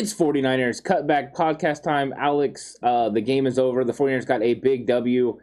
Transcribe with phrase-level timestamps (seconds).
[0.00, 2.14] It's 49ers cutback podcast time.
[2.16, 3.84] Alex, uh, the game is over.
[3.84, 5.38] The 49ers got a big W.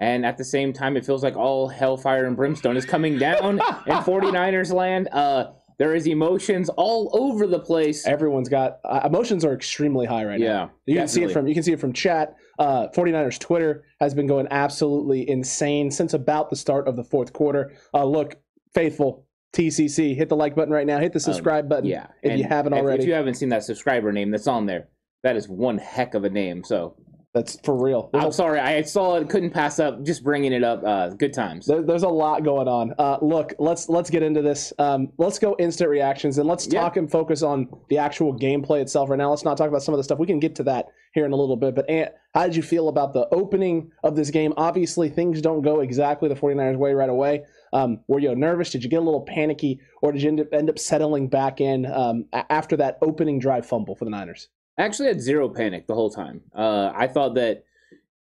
[0.00, 3.60] And at the same time, it feels like all hellfire and brimstone is coming down
[3.86, 5.08] in 49ers land.
[5.12, 8.04] Uh, there is emotions all over the place.
[8.04, 10.72] Everyone's got uh, emotions are extremely high right Yeah, now.
[10.84, 12.34] You can see it from you can see it from chat.
[12.58, 17.32] Uh, 49ers Twitter has been going absolutely insane since about the start of the fourth
[17.32, 17.72] quarter.
[17.94, 18.34] Uh, look,
[18.74, 20.98] faithful TCC, hit the like button right now.
[20.98, 22.06] Hit the subscribe button Um, Yeah.
[22.22, 23.02] if you haven't already.
[23.02, 24.88] If you haven't seen that subscriber name that's on there,
[25.22, 26.64] that is one heck of a name.
[26.64, 26.94] So
[27.34, 28.10] That's for real.
[28.12, 28.60] There's I'm a- sorry.
[28.60, 30.82] I saw it, couldn't pass up just bringing it up.
[30.84, 31.64] Uh, good times.
[31.66, 32.92] There, there's a lot going on.
[32.98, 34.70] Uh, look, let's let's get into this.
[34.78, 36.80] Um, let's go instant reactions and let's Yeah.
[36.82, 39.30] talk and focus on the actual gameplay itself right now.
[39.30, 40.18] Let's not talk about some of the stuff.
[40.18, 41.74] We can get to that here in a little bit.
[41.74, 44.52] But Ant, how did you feel about the opening of this game?
[44.58, 47.44] Obviously, things don't go exactly the 49ers way right away.
[47.72, 48.70] Um, were you nervous?
[48.70, 51.60] Did you get a little panicky, or did you end up, end up settling back
[51.60, 54.48] in um, after that opening drive fumble for the Niners?
[54.78, 56.42] I actually had zero panic the whole time.
[56.54, 57.64] Uh, I thought that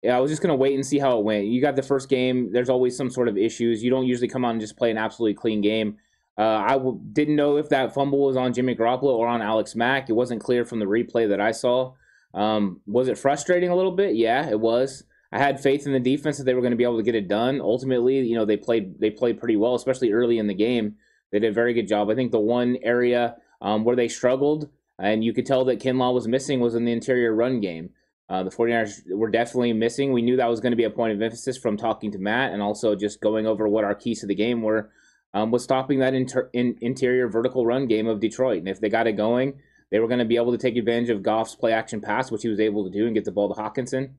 [0.03, 1.47] yeah, I was just gonna wait and see how it went.
[1.47, 2.53] You got the first game.
[2.53, 3.83] There's always some sort of issues.
[3.83, 5.97] You don't usually come on and just play an absolutely clean game.
[6.39, 9.75] Uh, I w- didn't know if that fumble was on Jimmy Garoppolo or on Alex
[9.75, 10.11] Mack.
[10.11, 11.95] It wasn't clear from the replay that I saw.
[12.35, 14.17] Um, was it frustrating a little bit?
[14.17, 15.05] Yeah, it was.
[15.33, 17.15] I had faith in the defense that they were going to be able to get
[17.15, 17.61] it done.
[17.61, 20.97] Ultimately, you know, they played they played pretty well, especially early in the game.
[21.33, 22.11] They did a very good job.
[22.11, 26.15] I think the one area um, where they struggled, and you could tell that Kinlaw
[26.15, 27.91] was missing, was in the interior run game.
[28.29, 30.13] Uh, the 49ers were definitely missing.
[30.13, 32.53] We knew that was going to be a point of emphasis from talking to Matt
[32.53, 34.91] and also just going over what our keys to the game were,
[35.33, 38.59] um, was stopping that inter- in- interior vertical run game of Detroit.
[38.59, 39.61] And if they got it going,
[39.91, 42.43] they were going to be able to take advantage of Goff's play action pass, which
[42.43, 44.15] he was able to do, and get the ball to Hockenson.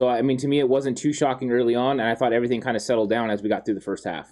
[0.00, 2.62] So, I mean, to me, it wasn't too shocking early on, and I thought everything
[2.62, 4.28] kind of settled down as we got through the first half.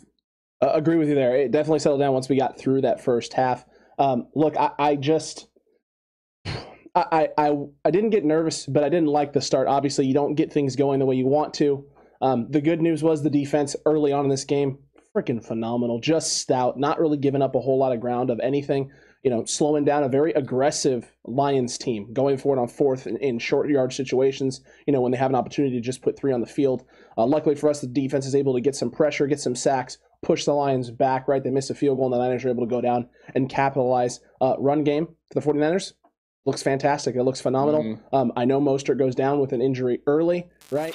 [0.62, 1.36] Uh, agree with you there.
[1.36, 3.66] It definitely settled down once we got through that first half.
[3.98, 5.46] Um, look, I, I just,
[6.94, 7.52] I, I,
[7.84, 9.68] I didn't get nervous, but I didn't like the start.
[9.68, 11.84] Obviously, you don't get things going the way you want to.
[12.22, 14.78] Um, the good news was the defense early on in this game,
[15.14, 18.90] freaking phenomenal, just stout, not really giving up a whole lot of ground of anything.
[19.22, 23.16] You know, slowing down a very aggressive Lions team, going for it on fourth in,
[23.18, 24.60] in short yard situations.
[24.86, 26.84] You know, when they have an opportunity to just put three on the field.
[27.16, 29.98] Uh, luckily for us, the defense is able to get some pressure, get some sacks,
[30.22, 31.42] push the Lions back, right?
[31.42, 34.20] They missed a field goal, and the Niners are able to go down and capitalize.
[34.40, 35.94] Uh, run game for the 49ers
[36.44, 37.14] looks fantastic.
[37.14, 37.82] It looks phenomenal.
[37.82, 37.98] Mhm.
[38.12, 40.94] Um, I know Mostert goes down with an injury early, right?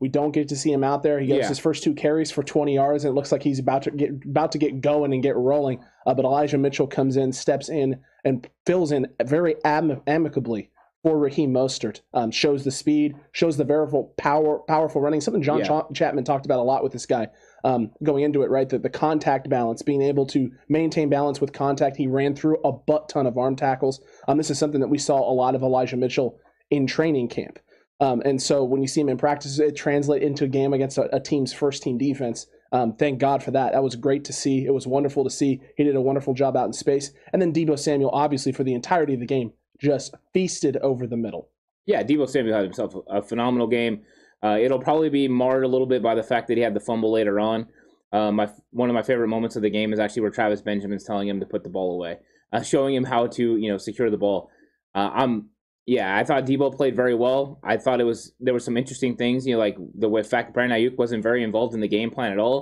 [0.00, 1.20] We don't get to see him out there.
[1.20, 1.48] He gets Yeah.
[1.48, 4.10] his first two carries for 20 yards, and it looks like he's about to get
[4.24, 5.80] about to get going and get rolling.
[6.06, 10.70] Uh, but Elijah Mitchell comes in, steps in, and fills in very am- amicably
[11.02, 12.00] for Raheem Mostert.
[12.14, 15.20] Um, shows the speed, shows the powerful power, powerful running.
[15.20, 15.64] Something John Yeah.
[15.64, 17.28] Cha- Chapman talked about a lot with this guy
[17.64, 18.50] um, going into it.
[18.50, 21.96] Right, the, the contact balance, being able to maintain balance with contact.
[21.96, 24.00] He ran through a butt ton of arm tackles.
[24.28, 26.38] Um, this is something that we saw a lot of Elijah Mitchell
[26.70, 27.58] in training camp.
[28.00, 30.98] Um, and so when you see him in practice, it translates into a game against
[30.98, 32.46] a, a team's first team defense.
[32.72, 33.72] Um, thank God for that.
[33.72, 34.64] That was great to see.
[34.64, 35.60] It was wonderful to see.
[35.76, 37.12] He did a wonderful job out in space.
[37.32, 41.16] And then Deebo Samuel, obviously, for the entirety of the game, just feasted over the
[41.16, 41.48] middle.
[41.86, 44.02] Yeah, Deebo Samuel had himself a, a phenomenal game.
[44.42, 46.80] Uh, it'll probably be marred a little bit by the fact that he had the
[46.80, 47.66] fumble later on.
[48.12, 51.04] Uh, my one of my favorite moments of the game is actually where Travis Benjamin's
[51.04, 52.18] telling him to put the ball away,
[52.52, 54.50] uh, showing him how to you know secure the ball.
[54.94, 55.50] Uh, I'm
[55.96, 57.42] yeah, I thought Deebo played very well.
[57.72, 60.54] I thought it was there were some interesting things, you know, like the way- fact
[60.54, 62.58] Brandon Aiyuk wasn't very involved in the game plan at all.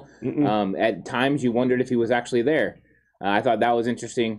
[0.53, 2.71] Um, at times, you wondered if he was actually there.
[3.25, 4.33] Uh, I thought that was interesting.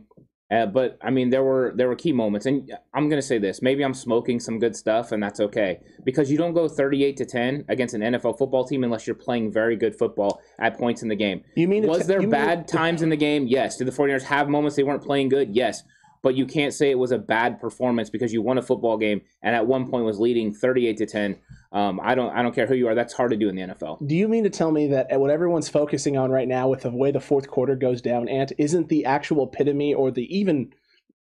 [0.52, 2.58] Uh, but I mean, there were there were key moments, and
[2.96, 5.72] I'm gonna say this: maybe I'm smoking some good stuff, and that's okay
[6.10, 9.52] because you don't go 38 to 10 against an NFL football team unless you're playing
[9.62, 11.40] very good football at points in the game.
[11.56, 13.46] you mean Was it's- there mean bad it- times in the game?
[13.46, 13.78] Yes.
[13.78, 15.56] Did the 49ers have moments they weren't playing good?
[15.56, 15.84] Yes.
[16.22, 19.22] But you can't say it was a bad performance because you won a football game
[19.42, 21.38] and at one point was leading 38 to 10.
[21.72, 22.96] Um, I don't I don't care who you are.
[22.96, 24.06] That's hard to do in the NFL.
[24.06, 26.90] Do you mean to tell me that what everyone's focusing on right now with the
[26.90, 30.74] way the fourth quarter goes down, Ant, isn't the actual epitome or the even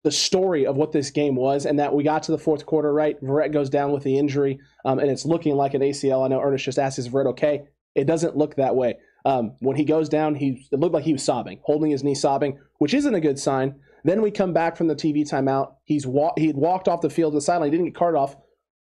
[0.03, 2.93] the story of what this game was, and that we got to the fourth quarter,
[2.93, 3.23] right?
[3.23, 6.25] Verrett goes down with the injury, um, and it's looking like an ACL.
[6.25, 7.63] I know Ernest just asked, is Verrett okay?
[7.95, 8.97] It doesn't look that way.
[9.25, 12.17] Um, when he goes down, he it looked like he was sobbing, holding his knee,
[12.17, 13.77] sobbing, which isn't a good sign.
[14.05, 15.75] Then we come back from the TV timeout.
[15.85, 17.71] He's wa- he had walked off the field to the sideline.
[17.71, 18.37] He didn't get carted off.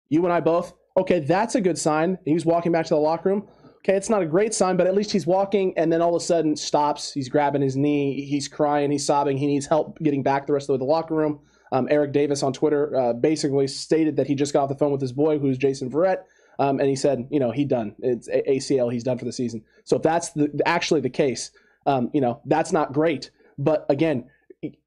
[0.10, 0.74] You and I both.
[0.98, 2.18] Okay, that's a good sign.
[2.25, 3.48] He was walking back to the locker room.
[3.80, 6.21] Okay, it's not a great sign, but at least he's walking and then all of
[6.21, 7.13] a sudden stops.
[7.13, 8.25] He's grabbing his knee.
[8.25, 8.92] He's crying.
[8.92, 9.38] He's sobbing.
[9.38, 11.39] He needs help getting back the rest of the way to the locker room.
[11.71, 14.92] Um, Eric Davis on Twitter uh, basically stated that he just got off the phone
[14.92, 16.24] with his boy, who's Jason Verrett,
[16.57, 17.95] um, and he said, you know, he done.
[18.00, 18.92] It's ACL.
[18.92, 19.63] He's done for the season.
[19.86, 21.51] So if that's the, actually the case,
[21.86, 23.31] um, you know, that's not great.
[23.57, 24.25] But again,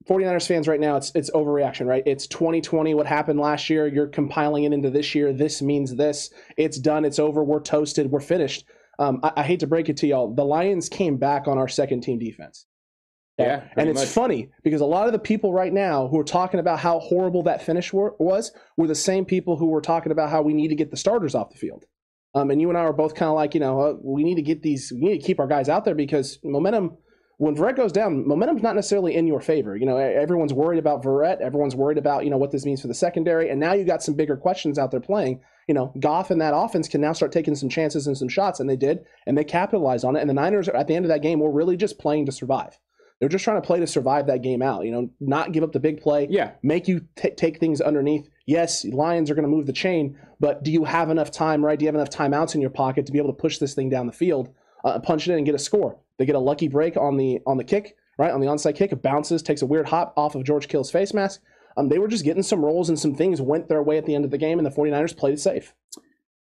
[0.09, 2.03] 49ers fans right now, it's it's overreaction, right?
[2.07, 2.95] It's 2020.
[2.95, 3.87] What happened last year?
[3.87, 5.33] You're compiling it into this year.
[5.33, 6.31] This means this.
[6.57, 7.05] It's done.
[7.05, 7.45] It's over.
[7.45, 8.11] We're toasted.
[8.11, 8.65] We're finished.
[8.99, 10.35] Um, I, I, hate to break it to y'all.
[10.35, 12.67] The Lions came back on our second team defense.
[13.39, 14.09] Yeah, and it's much.
[14.09, 17.43] funny because a lot of the people right now who are talking about how horrible
[17.45, 20.69] that finish were, was were the same people who were talking about how we need
[20.69, 21.87] to get the starters off the field.
[22.35, 24.37] Um, and you and I are both kind of like, you know, uh, we need
[24.37, 26.97] to get these, we need to keep our guys out there because momentum
[27.43, 29.77] when Verrett goes down, momentum's not necessarily in your favor.
[29.77, 31.41] You know, everyone's worried about Verrett.
[31.41, 33.51] Everyone's worried about, you know, what this means for the secondary.
[33.51, 35.41] And now you got some bigger questions out there playing.
[35.67, 38.61] You know, Goff and that offense can now start taking some chances and some shots,
[38.61, 40.21] and they did, and they capitalized on it.
[40.21, 42.79] And the Niners, at the end of that game, were really just playing to survive.
[43.19, 44.85] They're just trying to play to survive that game out.
[44.85, 46.29] You know, not give up the big play.
[46.31, 46.53] Yeah.
[46.63, 48.29] Make you t- take things underneath.
[48.47, 51.77] Yes, Lions are going to move the chain, but do you have enough time, right?
[51.77, 53.91] Do you have enough timeouts in your pocket to be able to push this thing
[53.91, 54.55] down the field,
[54.85, 55.99] uh, punch it in, and get a score?
[56.19, 58.31] They get a lucky break on the on the kick, right?
[58.31, 61.15] On the onside kick, it bounces, takes a weird hop off of George Kittle's face
[61.15, 61.41] mask.
[61.77, 64.15] Um, they were just getting some rolls and some things went their way at the
[64.15, 65.75] end of the game, and the 49ers played it safe.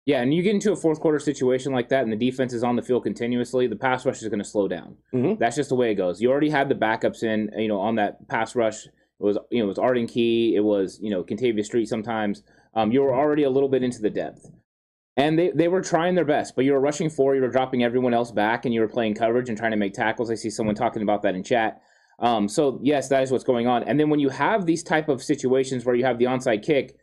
[0.05, 2.65] Yeah, and you get into a fourth quarter situation like that, and the defense is
[2.65, 3.69] on the field continuously.
[3.69, 4.97] The pass rush is going to slow down.
[5.15, 5.39] Mm-hmm.
[5.39, 6.21] That's just the way it goes.
[6.21, 8.87] You already had the backups in, you know, on that pass rush.
[8.87, 10.57] It was, you know, it was Arden Key.
[10.57, 11.89] It was, you know, Kentavius Street.
[11.89, 12.43] Sometimes
[12.75, 14.51] um, you were already a little bit into the depth,
[15.17, 16.55] and they they were trying their best.
[16.57, 17.35] But you were rushing four.
[17.35, 19.95] You were dropping everyone else back, and you were playing coverage and trying to make
[19.95, 20.31] tackles.
[20.31, 21.81] I see someone talking about that in chat.
[22.19, 23.83] Um, so yes, that is what's going on.
[23.85, 26.97] And then when you have these type of situations where you have the onside kick,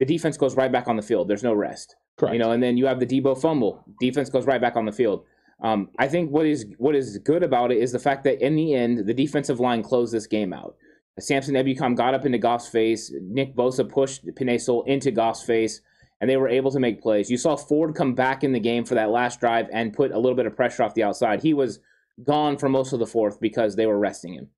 [0.00, 1.28] the defense goes right back on the field.
[1.28, 1.94] There's no rest.
[2.18, 2.34] Correct.
[2.34, 3.84] You know, and then you have the Deebo fumble.
[4.00, 5.24] Defense goes right back on the field.
[5.62, 8.56] Um, I think what is what is good about it is the fact that in
[8.56, 10.74] the end, the defensive line closed this game out.
[11.20, 13.12] Samson Ebukam got up into Goff's face.
[13.22, 14.24] Nick Bosa pushed
[14.58, 15.80] Sewell into Goff's face,
[16.22, 17.28] and they were able to make plays.
[17.28, 20.18] You saw Ford come back in the game for that last drive and put a
[20.18, 21.42] little bit of pressure off the outside.
[21.42, 21.80] He was
[22.24, 24.48] gone for most of the fourth because they were resting him.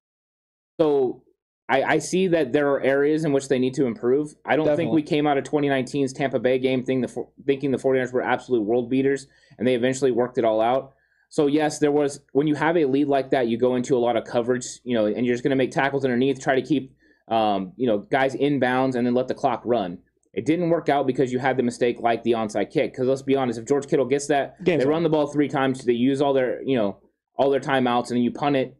[0.78, 1.22] So
[1.66, 4.34] I, I, see that there are areas in which they need to improve.
[4.44, 4.84] I don't Definitely.
[4.84, 8.20] think we came out of 2019's Tampa Bay game thing the, thinking the 49ers were
[8.20, 9.26] absolute world beaters,
[9.56, 10.92] and they eventually worked it all out.
[11.30, 13.98] So yes, there was when you have a lead like that, you go into a
[13.98, 16.62] lot of coverage, you know, and you're just going to make tackles underneath, try to
[16.62, 16.94] keep,
[17.28, 19.98] um, you know, guys in bounds, and then let the clock run.
[20.34, 22.92] It didn't work out because you had the mistake like the onside kick.
[22.92, 25.48] Because let's be honest, if George Kittle gets that, Game's they run the ball three
[25.48, 26.98] times, they use all their, you know,
[27.36, 28.76] all their timeouts, and then you punt it,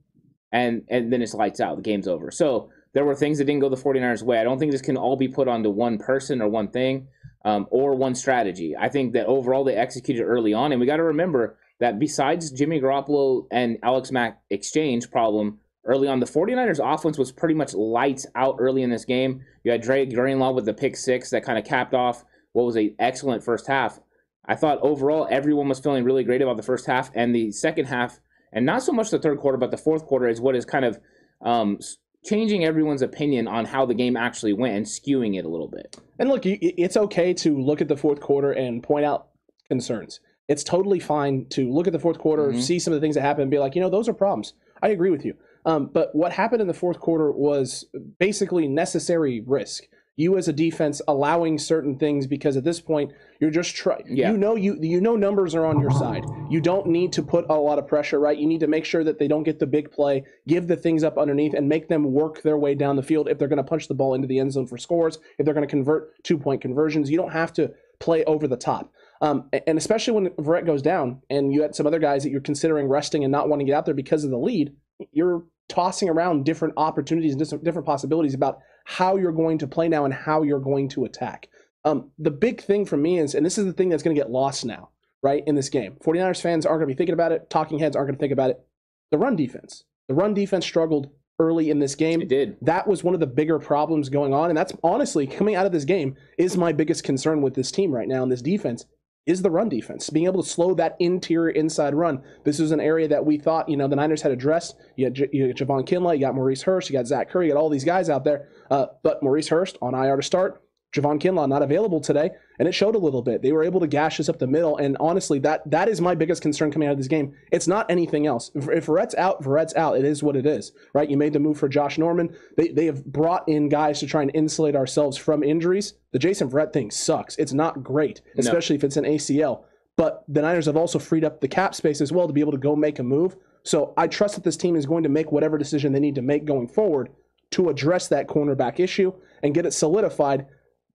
[0.53, 1.77] and and then it's lights out.
[1.77, 2.31] The game's over.
[2.31, 4.39] So there were things that didn't go the 49ers way.
[4.39, 7.09] I don't think this can all be put onto one person or one thing
[7.45, 8.75] um, or one strategy.
[8.79, 12.51] I think that overall they executed early on, and we got to remember that besides
[12.51, 17.75] Jimmy Garoppolo and Alex Mack exchange problem early on, the 49ers offense was pretty much
[17.75, 19.43] lights out early in this game.
[19.65, 22.77] You had Dre Greenlaw with the pick six that kind of capped off what was
[22.77, 24.01] an excellent first half.
[24.47, 27.87] I thought overall everyone was feeling really great about the first half and the second
[27.87, 28.21] half,
[28.53, 30.85] and not so much the third quarter, but the fourth quarter is what is kind
[30.85, 30.99] of
[31.43, 31.79] um,
[32.25, 35.99] changing everyone's opinion on how the game actually went and skewing it a little bit.
[36.19, 39.29] And look, it's okay to look at the fourth quarter and point out
[39.69, 40.21] concerns.
[40.47, 42.61] It's totally fine to look at the fourth quarter, Mhm.
[42.61, 44.53] see some of the things that happen, and be like, you know, those are problems.
[44.83, 45.35] I agree with you.
[45.65, 47.85] Um, but what happened in the fourth quarter was
[48.19, 49.85] basically necessary risk.
[50.17, 54.05] You as a defense allowing certain things because at this point you're just trying.
[54.07, 54.31] Yeah.
[54.31, 56.25] You know you you know numbers are on your side.
[56.49, 58.39] You don't need to put a lot of pressure, right?
[58.39, 61.03] You need to make sure that they don't get the big play, give the things
[61.03, 63.29] up underneath, and make them work their way down the field.
[63.29, 65.55] If they're going to punch the ball into the end zone for scores, if they're
[65.55, 68.93] going to convert two point conversions, you don't have to play over the top.
[69.21, 72.41] Um, and especially when Verrett goes down, and you had some other guys that you're
[72.41, 74.77] considering resting and not wanting to get out there because of the lead,
[75.13, 80.05] you're tossing around different opportunities and different possibilities about how you're going to play now
[80.05, 81.49] and how you're going to attack.
[81.85, 84.21] Um, the big thing for me is, and this is the thing that's going to
[84.21, 84.91] get lost now,
[85.23, 85.97] right, in this game.
[86.05, 87.51] 49ers fans aren't going to be thinking about it.
[87.51, 88.65] Talking heads aren't going to think about it.
[89.11, 89.85] The run defense.
[90.09, 92.23] The run defense struggled early in this game.
[92.23, 92.57] It did.
[92.63, 94.51] That was one of the bigger problems going on.
[94.51, 97.91] And that's honestly coming out of this game is my biggest concern with this team
[97.91, 98.85] right now and this defense
[99.27, 100.11] is the run defense.
[100.11, 102.23] Being able to slow that interior inside run.
[102.45, 104.77] This is an area that we thought, you know, the Niners had addressed.
[104.97, 107.47] You had, J- you had Javon Kinlaw, you got Maurice Hurst, you got Zach Curry,
[107.47, 108.49] you got all these guys out there.
[108.71, 110.64] Uh, but Maurice Hurst on IR to start.
[110.95, 113.43] Javon Kinlaw not available today, and it showed a little bit.
[113.43, 116.15] They were able to gash us up the middle, and honestly, that that is my
[116.15, 117.35] biggest concern coming out of this game.
[117.51, 118.53] It's not anything else.
[118.55, 119.99] If, if Verrett's out, Verrett's out.
[119.99, 121.11] It is what it is, right?
[121.11, 122.35] You made the move for Josh Norman.
[122.57, 125.95] They they have brought in guys to try and insulate ourselves from injuries.
[126.13, 127.37] The Jason Verrett thing sucks.
[127.37, 129.65] It's not great, especially if it's an ACL.
[129.97, 132.53] But the Niners have also freed up the cap space as well to be able
[132.53, 133.37] to go make a move.
[133.65, 136.23] So I trust that this team is going to make whatever decision they need to
[136.23, 137.11] make going forward
[137.53, 140.47] to address that cornerback issue and get it solidified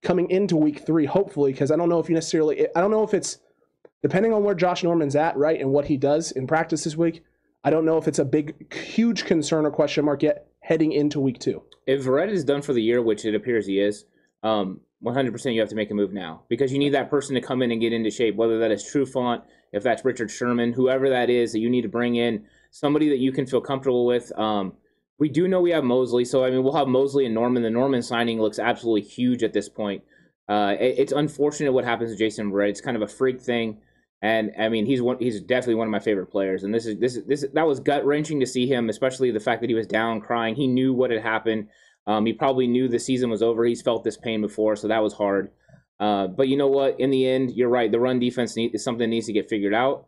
[0.01, 3.03] coming into week three, hopefully, because I don't know if you necessarily, I don't know
[3.03, 3.39] if it's
[4.01, 7.23] depending on where Josh Norman's at, right, and what he does in practice this week.
[7.63, 11.19] I don't know if it's a big, huge concern or question mark yet heading into
[11.19, 11.63] week two.
[11.85, 14.05] If Verrett is done for the year, which it appears he is,
[14.43, 17.41] um, 100% you have to make a move now because you need that person to
[17.41, 21.09] come in and get into shape, whether that is Trufant, if that's Richard Sherman, whoever
[21.09, 24.31] that is that you need to bring in, somebody that you can feel comfortable with.
[24.37, 24.73] Um,
[25.19, 27.61] we do know we have Moseley, so I mean we'll have Moseley and Norman.
[27.61, 30.03] The Norman signing looks absolutely huge at this point.
[30.47, 32.69] Uh, it, it's unfortunate what happens to Jason Verrett.
[32.69, 33.81] It's kind of a freak thing,
[34.21, 35.17] and I mean he's one.
[35.19, 36.63] He's definitely one of my favorite players.
[36.63, 39.39] And this is this is this that was gut wrenching to see him, especially the
[39.39, 40.55] fact that he was down crying.
[40.55, 41.67] He knew what had happened.
[42.07, 43.65] Um, he probably knew the season was over.
[43.65, 45.51] He's felt this pain before, so that was hard.
[45.99, 46.99] Uh, but you know what?
[46.99, 47.91] In the end, you're right.
[47.91, 50.05] The run defense need, is something that needs to get figured out.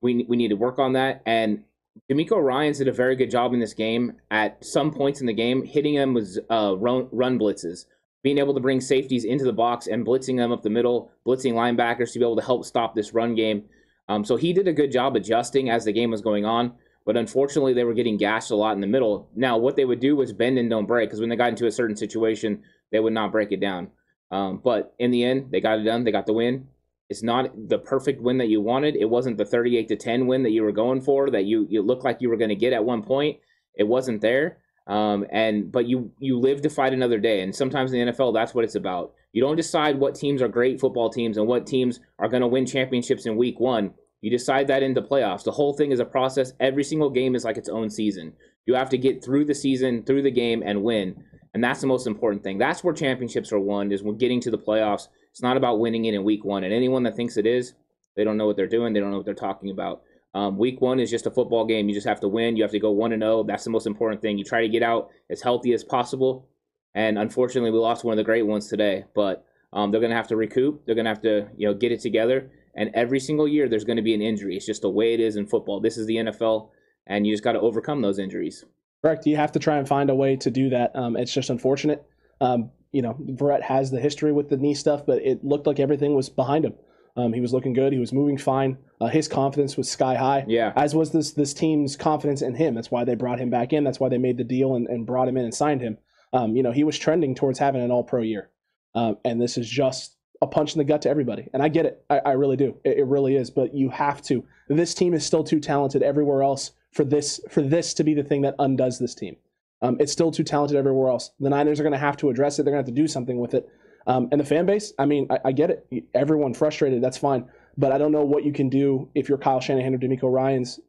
[0.00, 1.22] We we need to work on that.
[1.26, 1.64] And
[2.10, 4.14] DeMeco Ryans did a very good job in this game.
[4.30, 7.86] At some points in the game, hitting them with uh, run, run blitzes,
[8.22, 11.54] being able to bring safeties into the box and blitzing them up the middle, blitzing
[11.54, 13.64] linebackers to be able to help stop this run game.
[14.08, 16.74] Um, so he did a good job adjusting as the game was going on.
[17.06, 19.28] But unfortunately, they were getting gashed a lot in the middle.
[19.34, 21.66] Now, what they would do was bend and don't break because when they got into
[21.66, 23.90] a certain situation, they would not break it down.
[24.30, 26.04] Um, but in the end, they got it done.
[26.04, 26.68] They got the win.
[27.08, 28.96] It's not the perfect win that you wanted.
[28.96, 31.82] It wasn't the 38 to 10 win that you were going for that you you
[31.82, 33.38] looked like you were going to get at one point.
[33.74, 34.58] It wasn't there.
[34.86, 37.40] Um, and but you you live to fight another day.
[37.40, 39.12] And sometimes in the NFL, that's what it's about.
[39.32, 42.46] You don't decide what teams are great football teams and what teams are going to
[42.46, 43.94] win championships in week one.
[44.20, 45.44] You decide that in the playoffs.
[45.44, 46.52] The whole thing is a process.
[46.60, 48.32] Every single game is like its own season.
[48.64, 51.22] You have to get through the season, through the game, and win.
[51.52, 52.58] And that's the most important thing.
[52.58, 55.08] That's where championships are won, is when getting to the playoffs.
[55.34, 56.62] It's not about winning it in week one.
[56.62, 57.72] And anyone that thinks it is,
[58.14, 58.92] they don't know what they're doing.
[58.92, 60.02] They don't know what they're talking about.
[60.32, 61.88] Um, week one is just a football game.
[61.88, 62.56] You just have to win.
[62.56, 63.42] You have to go one and zero.
[63.42, 64.38] That's the most important thing.
[64.38, 66.46] You try to get out as healthy as possible.
[66.94, 69.06] And unfortunately, we lost one of the great ones today.
[69.12, 70.86] But um, they're going to have to recoup.
[70.86, 72.52] They're going to have to you know get it together.
[72.76, 74.56] And every single year, there's going to be an injury.
[74.56, 75.80] It's just the way it is in football.
[75.80, 76.68] This is the NFL,
[77.08, 78.64] and you just got to overcome those injuries.
[79.02, 79.26] Correct.
[79.26, 80.94] You have to try and find a way to do that.
[80.94, 82.06] Um, it's just unfortunate.
[82.40, 85.80] Um, you know, Verrett has the history with the knee stuff, but it looked like
[85.80, 86.74] everything was behind him.
[87.16, 87.92] Um, he was looking good.
[87.92, 88.78] He was moving fine.
[89.00, 90.44] Uh, his confidence was sky high.
[90.48, 90.72] Yeah.
[90.76, 92.74] As was this this team's confidence in him.
[92.74, 93.84] That's why they brought him back in.
[93.84, 95.98] That's why they made the deal and, and brought him in and signed him.
[96.32, 98.50] Um, you know, he was trending towards having an All Pro year,
[98.94, 101.48] um, and this is just a punch in the gut to everybody.
[101.52, 102.04] And I get it.
[102.10, 102.76] I, I really do.
[102.84, 103.50] It, it really is.
[103.50, 104.44] But you have to.
[104.68, 108.24] This team is still too talented everywhere else for this for this to be the
[108.24, 109.36] thing that undoes this team.
[109.84, 111.32] Um, it's still too talented everywhere else.
[111.38, 112.62] The Niners are going to have to address it.
[112.62, 113.68] They're going to have to do something with it.
[114.06, 116.06] Um, and the fan base, I mean, I, I, get it.
[116.14, 117.02] Everyone frustrated.
[117.02, 117.50] That's fine.
[117.76, 120.80] But I don't know what you can do if you're Kyle Shanahan or DeMeco Ryans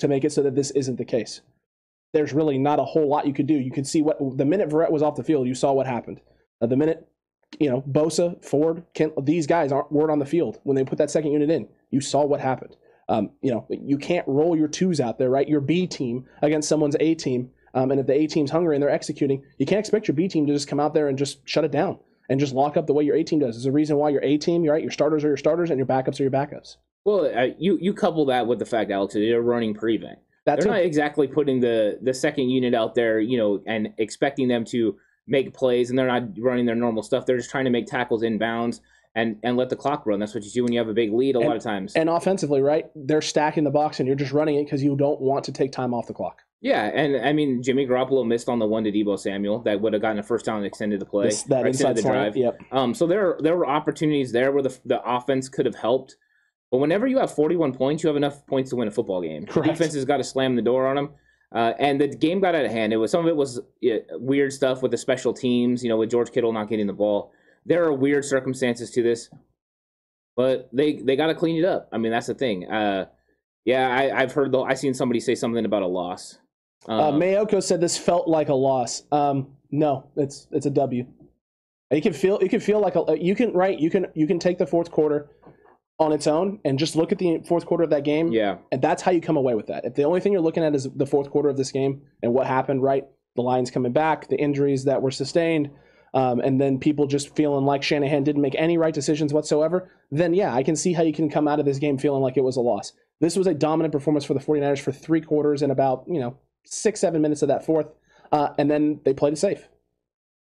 [0.00, 1.42] to make it so that this isn't the case.
[2.12, 3.54] There's really not a whole lot you could do.
[3.54, 6.20] You could see what the minute Verrett was off the field, you saw what happened.
[6.60, 7.08] Uh, the minute,
[7.60, 10.98] you know, Bosa, Ford, Kent, these guys aren't weren't on the field when they put
[10.98, 11.68] that second unit in.
[11.90, 12.76] You saw what happened.
[13.08, 15.48] Um, you know, you can't roll your twos out there, right?
[15.48, 18.82] Your B team against someone's A team um, and if the A team's hungry and
[18.82, 21.46] they're executing, you can't expect your B team to just come out there and just
[21.48, 21.98] shut it down
[22.28, 23.56] and just lock up the way your A team does.
[23.56, 24.82] There's a reason why your A team, you're right?
[24.82, 26.76] Your starters are your starters and your backups are your backups.
[27.04, 30.18] Well, uh, you you couple that with the fact, Alex, they're running prevent.
[30.46, 34.48] That's they're not exactly putting the the second unit out there, you know, and expecting
[34.48, 34.96] them to
[35.26, 37.24] make plays, and they're not running their normal stuff.
[37.24, 38.80] They're just trying to make tackles inbounds
[39.14, 40.20] and and let the clock run.
[40.20, 41.94] That's what you do when you have a big lead a and, lot of times.
[41.94, 42.86] And offensively, right?
[42.94, 45.72] They're stacking the box, and you're just running it because you don't want to take
[45.72, 46.42] time off the clock.
[46.62, 49.94] Yeah, and I mean Jimmy Garoppolo missed on the one to Deebo Samuel that would
[49.94, 52.36] have gotten a first down and extended the play, this, that inside the drive.
[52.36, 52.60] Yep.
[52.70, 56.16] Um, so there there were opportunities there where the the offense could have helped,
[56.70, 59.46] but whenever you have 41 points, you have enough points to win a football game.
[59.46, 59.66] Correct.
[59.66, 61.10] The defense has got to slam the door on them.
[61.52, 62.92] Uh, and the game got out of hand.
[62.92, 63.60] It was some of it was
[64.12, 67.32] weird stuff with the special teams, you know, with George Kittle not getting the ball.
[67.66, 69.30] There are weird circumstances to this,
[70.36, 71.88] but they they got to clean it up.
[71.90, 72.70] I mean, that's the thing.
[72.70, 73.06] Uh,
[73.64, 74.64] yeah, I, have heard though.
[74.64, 76.38] I seen somebody say something about a loss.
[76.88, 79.02] Uh, um, Mayoko said this felt like a loss.
[79.12, 81.06] Um, no, it's it's a W.
[81.90, 84.38] You can feel you can feel like a you can right you can you can
[84.38, 85.30] take the fourth quarter
[85.98, 88.32] on its own and just look at the fourth quarter of that game.
[88.32, 89.84] Yeah, and that's how you come away with that.
[89.84, 92.32] If the only thing you're looking at is the fourth quarter of this game and
[92.32, 93.04] what happened, right?
[93.36, 95.70] The Lions coming back, the injuries that were sustained,
[96.14, 100.34] um, and then people just feeling like Shanahan didn't make any right decisions whatsoever, then
[100.34, 102.44] yeah, I can see how you can come out of this game feeling like it
[102.44, 102.92] was a loss.
[103.20, 106.36] This was a dominant performance for the 49ers for three quarters and about, you know,
[106.64, 107.88] six, seven minutes of that fourth.
[108.32, 109.68] Uh, and then they played it safe.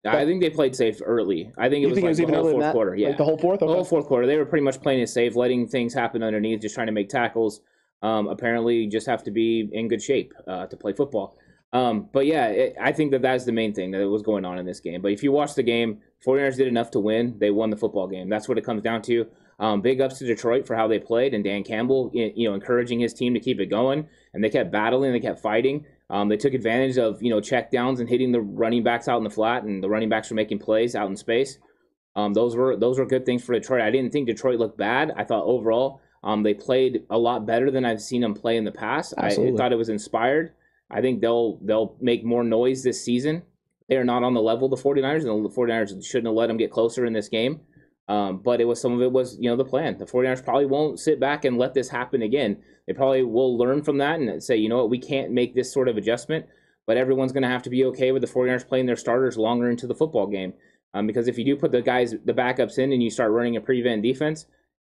[0.05, 1.51] I think they played safe early.
[1.57, 2.95] I think it was think it was the whole fourth quarter.
[2.95, 3.59] Yeah, Like the whole fourth?
[3.59, 4.25] the whole fourth quarter.
[4.25, 7.09] They were pretty much playing it safe, letting things happen underneath, just trying to make
[7.09, 7.61] tackles.
[8.01, 11.37] Um, apparently, you just have to be in good shape uh, to play football.
[11.73, 14.57] Um, but yeah, it, I think that that's the main thing that was going on
[14.57, 15.01] in this game.
[15.01, 17.37] But if you watch the game, 49ers did enough to win.
[17.37, 18.27] They won the football game.
[18.27, 19.27] That's what it comes down to.
[19.59, 22.99] Um, big ups to Detroit for how they played, and Dan Campbell, you know, encouraging
[22.99, 24.07] his team to keep it going.
[24.33, 25.85] And they kept battling, they kept fighting.
[26.11, 29.17] Um, they took advantage of you know check downs and hitting the running backs out
[29.17, 31.57] in the flat, and the running backs were making plays out in space.
[32.15, 33.81] Um, those were those were good things for Detroit.
[33.81, 35.13] I didn't think Detroit looked bad.
[35.15, 38.65] I thought overall um, they played a lot better than I've seen them play in
[38.65, 39.13] the past.
[39.17, 40.53] I, I thought it was inspired.
[40.89, 43.43] I think they'll they'll make more noise this season.
[43.87, 46.47] They are not on the level of the 49ers, and the 49ers shouldn't have let
[46.47, 47.61] them get closer in this game.
[48.11, 49.97] Um, but it was some of it was you know the plan.
[49.97, 52.57] The 49ers probably won't sit back and let this happen again.
[52.85, 55.71] They probably will learn from that and say, you know what, we can't make this
[55.71, 56.45] sort of adjustment.
[56.85, 59.69] But everyone's going to have to be okay with the 49ers playing their starters longer
[59.69, 60.51] into the football game.
[60.93, 63.55] Um, because if you do put the guys, the backups in, and you start running
[63.55, 64.45] a prevent defense,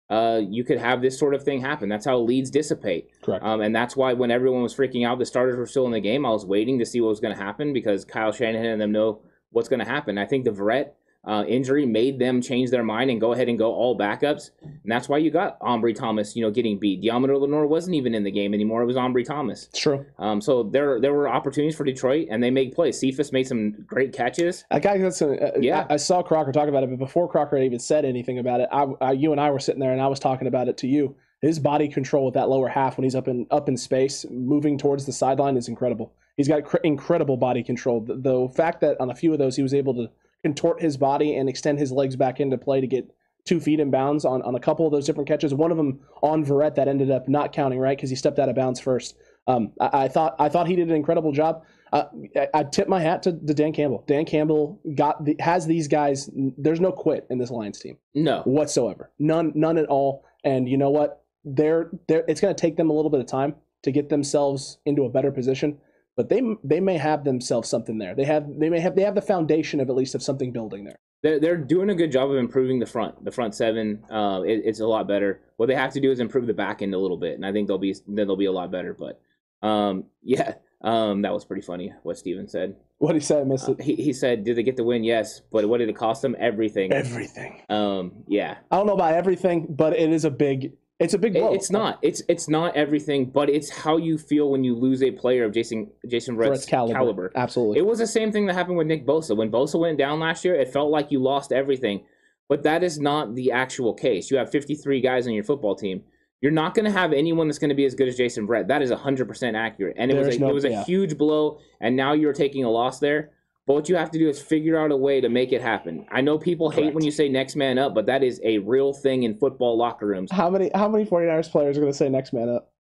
[0.10, 1.88] uh, you could have this sort of thing happen.
[1.88, 3.10] That's how leads dissipate.
[3.22, 3.45] Correct.
[3.45, 6.01] Um, and that's why when everyone was freaking out, the starters were still in the
[6.01, 6.25] game.
[6.25, 8.91] I was waiting to see what was going to happen because Kyle Shanahan and them
[8.91, 10.17] know what's going to happen.
[10.17, 10.89] I think the Verrett
[11.25, 14.51] uh, injury made them change their mind and go ahead and go all backups.
[14.62, 17.01] And that's why you got Ambry Thomas, you know, getting beat.
[17.01, 18.82] Deommodore Lenoir wasn't even in the game anymore.
[18.84, 19.67] It was Ambry Thomas.
[19.67, 20.05] it's true.
[20.20, 23.00] Um, so there there were opportunities for Detroit, and they made plays.
[23.00, 24.65] Cephus made some great catches.
[24.70, 25.86] That guy, that's uh, Yeah.
[25.89, 28.70] I, I saw Crocker talk about it, but before Crocker even said anything about it,
[28.72, 30.88] I, I, you and I were sitting there, and I was talking about it to
[30.88, 31.15] you.
[31.41, 34.77] His body control with that lower half when he's up in up in space, moving
[34.77, 36.13] towards the sideline, is incredible.
[36.38, 38.01] He's got cr- incredible body control.
[38.01, 40.10] The, the fact that on a few of those he was able to
[40.46, 43.10] contort his body and extend his legs back into play to get
[43.46, 45.56] two feet in bounds on, on a couple of those different catches.
[45.56, 48.48] One of them on Verrett that ended up not counting, right, because he stepped out
[48.48, 49.18] of bounds first.
[49.48, 51.64] Um, I, I thought I thought he did an incredible job.
[51.92, 54.04] Uh, I, I tip my hat to, to Dan Campbell.
[54.06, 56.30] Dan Campbell got the, has these guys.
[56.36, 59.10] There's no quit in this Lions team No, whatsoever.
[59.17, 60.26] None, none at all.
[60.43, 61.24] And you know what?
[61.43, 62.24] They're they're.
[62.28, 65.10] It's going to take them a little bit of time to get themselves into a
[65.10, 65.80] better position.
[66.15, 68.15] But they they may have themselves something there.
[68.15, 70.86] They have they may have they have the foundation of at least of something building
[70.86, 70.99] there.
[71.23, 73.23] they're, they're doing a good job of improving the front.
[73.25, 75.41] The front seven, uh, it, it's a lot better.
[75.58, 77.51] What they have to do is improve the back end a little bit, and I
[77.51, 78.93] think they'll be then they'll be a lot better.
[78.93, 79.19] But
[79.67, 82.75] um, yeah, um, that was pretty funny what Steven said.
[82.99, 83.82] What he said, I missed it.
[83.82, 85.04] He, he said, "Did they get the win?
[85.04, 86.36] Yes, but what did it cost them?
[86.39, 87.62] Everything." Everything.
[87.67, 90.73] Um, yeah, I don't know about everything, but it is a big.
[90.99, 91.53] It's a big blow.
[91.53, 91.99] it's not.
[92.01, 95.53] It's it's not everything, but it's how you feel when you lose a player of
[95.53, 96.93] Jason Jason its caliber.
[96.93, 97.31] caliber.
[97.36, 97.79] Absolutely.
[97.79, 99.36] It was the same thing that happened with Nick Bosa.
[99.36, 102.05] When Bosa went down last year, it felt like you lost everything.
[102.47, 104.31] But that is not the actual case.
[104.31, 106.03] You have 53 guys on your football team.
[106.41, 108.67] You're not going to have anyone that's going to be as good as Jason Verrett.
[108.67, 109.95] That is 100% accurate.
[109.97, 110.84] And it was a, no- it was a yeah.
[110.84, 113.31] huge blow, and now you're taking a loss there.
[113.67, 116.06] But what you have to do is figure out a way to make it happen.
[116.12, 118.93] I know people hate when you say next man up, but that is a real
[118.93, 120.32] thing in football locker rooms.
[120.32, 122.71] how many how many 49ers players are going to say next man up?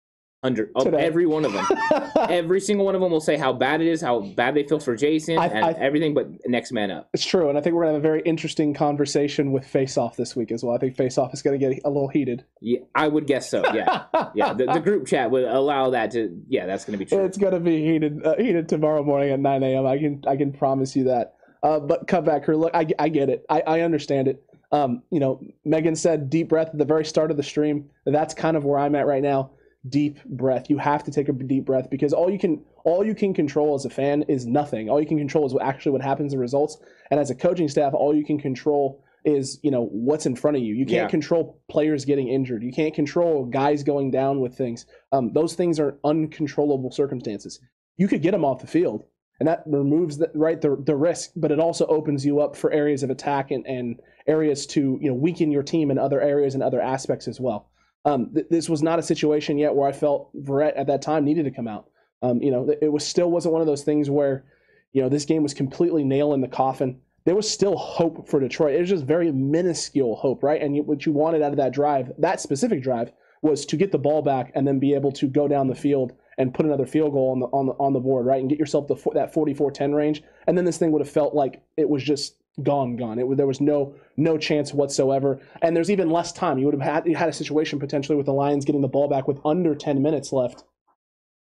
[0.44, 0.98] Under of Today.
[0.98, 1.66] every one of them.
[2.28, 4.78] Every single one of them will say how bad it is, how bad they feel
[4.78, 7.08] for Jason, I- and I- everything but next man up.
[7.14, 10.16] It's true, and I think we're gonna have a very interesting conversation with Face Off
[10.16, 10.74] this week as well.
[10.74, 12.44] I think Face Off is gonna get a little heated.
[12.60, 13.62] Yeah, I would guess so.
[13.72, 14.04] Yeah,
[14.34, 14.52] yeah.
[14.52, 16.38] The, the group chat would allow that to.
[16.48, 17.24] Yeah, that's going to be true.
[17.24, 19.86] It's gonna be heated uh, heated tomorrow morning at 9 a.m.
[19.86, 21.36] I can I can promise you that.
[21.62, 23.46] Uh, but comeback crew, look, I, I get it.
[23.48, 24.44] I, I understand it.
[24.70, 27.88] Um, you know, Megan said deep breath at the very start of the stream.
[28.04, 29.52] That's kind of where I'm at right now.
[29.88, 30.70] Deep breath.
[30.70, 33.74] You have to take a deep breath because all you can all you can control
[33.74, 34.88] as a fan is nothing.
[34.88, 36.78] All you can control is what actually what happens in results.
[37.10, 40.56] And as a coaching staff, all you can control is you know what's in front
[40.56, 40.74] of you.
[40.74, 41.08] You can't Yeah.
[41.08, 42.62] control players getting injured.
[42.62, 44.86] You can't control guys going down with things.
[45.12, 47.60] Um, those things are uncontrollable circumstances.
[47.96, 49.04] You could get them off the field,
[49.38, 52.72] and that removes the right the, the risk, but it also opens you up for
[52.72, 56.54] areas of attack and, and areas to you know weaken your team in other areas
[56.54, 57.68] and other aspects as well.
[58.04, 61.24] Um, th- this was not a situation yet where I felt Verrett at that time
[61.24, 61.88] needed to come out.
[62.22, 64.44] Um, you know, it was still wasn't one of those things where,
[64.92, 67.00] you know, this game was completely nail in the coffin.
[67.24, 68.74] There was still hope for Detroit.
[68.74, 70.60] It was just very minuscule hope, right?
[70.60, 73.12] And you, what you wanted out of that drive, that specific drive,
[73.42, 76.12] was to get the ball back and then be able to go down the field
[76.38, 78.40] and put another field goal on the on the on the board, right?
[78.40, 80.22] And get yourself to that 44-10 range.
[80.46, 83.18] And then this thing would have felt like it was just gone, gone.
[83.18, 85.40] It, there was no no chance whatsoever.
[85.62, 86.58] And there's even less time.
[86.58, 89.08] You would have had you had a situation potentially with the Lions getting the ball
[89.08, 90.64] back with under 10 minutes left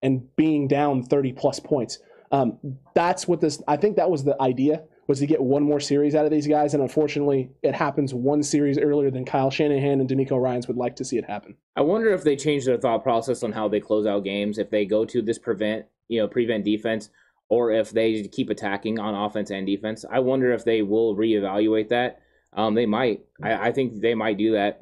[0.02, 2.00] and being down 30 plus points.
[2.32, 2.58] Um,
[2.96, 3.62] that's what this.
[3.68, 6.48] I think that was the idea was to get one more series out of these
[6.48, 10.78] guys, and unfortunately, it happens one series earlier than Kyle Shanahan and DeMeco Ryans would
[10.78, 11.56] like to see it happen.
[11.76, 14.70] I wonder if they change their thought process on how they close out games, if
[14.70, 17.10] they go to this prevent, you know, prevent defense,
[17.50, 20.06] or if they keep attacking on offense and defense.
[20.10, 22.22] I wonder if they will reevaluate that.
[22.54, 23.22] Um, they might.
[23.42, 24.82] I, I think they might do that.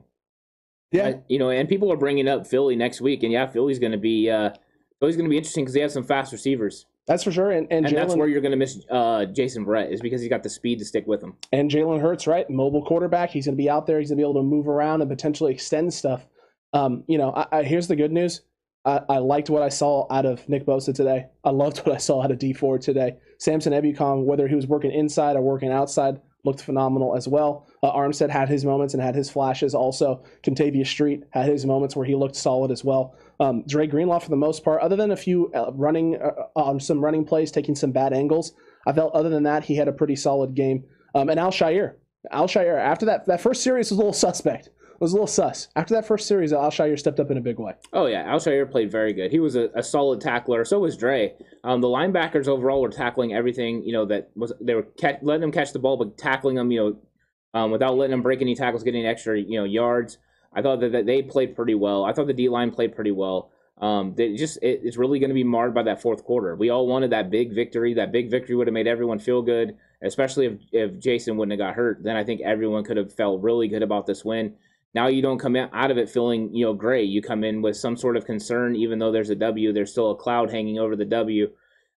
[0.91, 3.80] Yeah, I- you know, and people are bringing up Philly next week, and yeah, Philly's
[3.80, 4.52] going to be uh,
[5.00, 7.52] Philly's going to be interesting because they have some fast receivers, that's for sure.
[7.52, 10.30] And and, and that's where you're going to miss uh, Jason Verrett is because he's
[10.30, 11.36] got the speed to stick with him.
[11.54, 12.50] and Jalen Hurts, right?
[12.50, 13.30] Mobile quarterback.
[13.32, 14.00] He's going to be out there.
[14.00, 16.26] He's going to be able to move around and potentially extend stuff.
[16.74, 18.41] Um, you know, I, I, here's the good news.
[18.86, 21.28] I, I liked what I saw out of Nick Bosa today.
[21.44, 23.17] I loved what I saw out of Dee Ford today.
[23.39, 27.67] Samson Ebukam, whether he was working inside or working outside, looked phenomenal as well.
[27.84, 29.76] Uh, Armstead had his moments and had his flashes.
[29.76, 33.15] Also, Kentavius Street had his moments where he looked solid as well.
[33.39, 36.80] Um, Dre Greenlaw, for the most part, other than a few uh, running uh, on
[36.80, 38.54] some running plays, taking some bad angles,
[38.88, 40.84] I felt other than that he had a pretty solid game.
[41.13, 41.96] Um, and Al-Shaair,
[42.32, 44.70] Al Shire, after that that first series was a little suspect.
[45.02, 45.68] It was a little sus.
[45.76, 47.74] After that first series, Al-Shaair stepped up in a big way.
[47.92, 49.32] Oh yeah, Al-Shaair played very good.
[49.32, 50.64] He was a, a solid tackler.
[50.64, 51.34] So was Dre.
[51.64, 53.82] Um, the linebackers overall were tackling everything.
[53.82, 56.72] You know that was they were ca- letting them catch the ball, but tackling them.
[56.72, 60.20] You know, um, without letting them break any tackles, getting extra you know yards.
[60.54, 62.06] I thought that, that they played pretty well.
[62.06, 63.50] I thought the D line played pretty well.
[63.80, 66.56] Um, they just it, it's really going to be marred by that fourth quarter.
[66.56, 67.96] We all wanted that big victory.
[67.96, 71.68] That big victory would have made everyone feel good, especially if if Jason wouldn't have
[71.68, 72.04] got hurt.
[72.04, 74.54] Then I think everyone could have felt really good about this win.
[74.93, 77.10] Now you don't come out of it feeling you know great.
[77.10, 79.71] You come in with some sort of concern, even though there's a W.
[79.71, 81.49] There's still a cloud hanging over the W,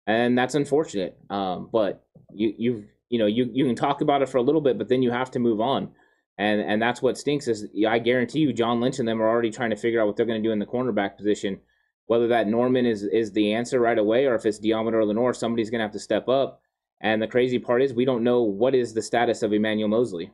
[0.08, 1.18] and that's unfortunate.
[1.30, 4.62] Um, but you you you know you you can talk about it for a little
[4.62, 5.92] bit, but then you have to move on.
[6.38, 9.52] And and that's what stinks is I guarantee you John Lynch and them are already
[9.52, 11.60] trying to figure out what they're going to do in the cornerback position.
[12.08, 15.70] Whether that Norman is is the answer right away or if it's Deommodore Lenoir, somebody's
[15.70, 16.62] going to have to step up.
[17.00, 20.32] And the crazy part is we don't know what is the status of Emmanuel Moseley.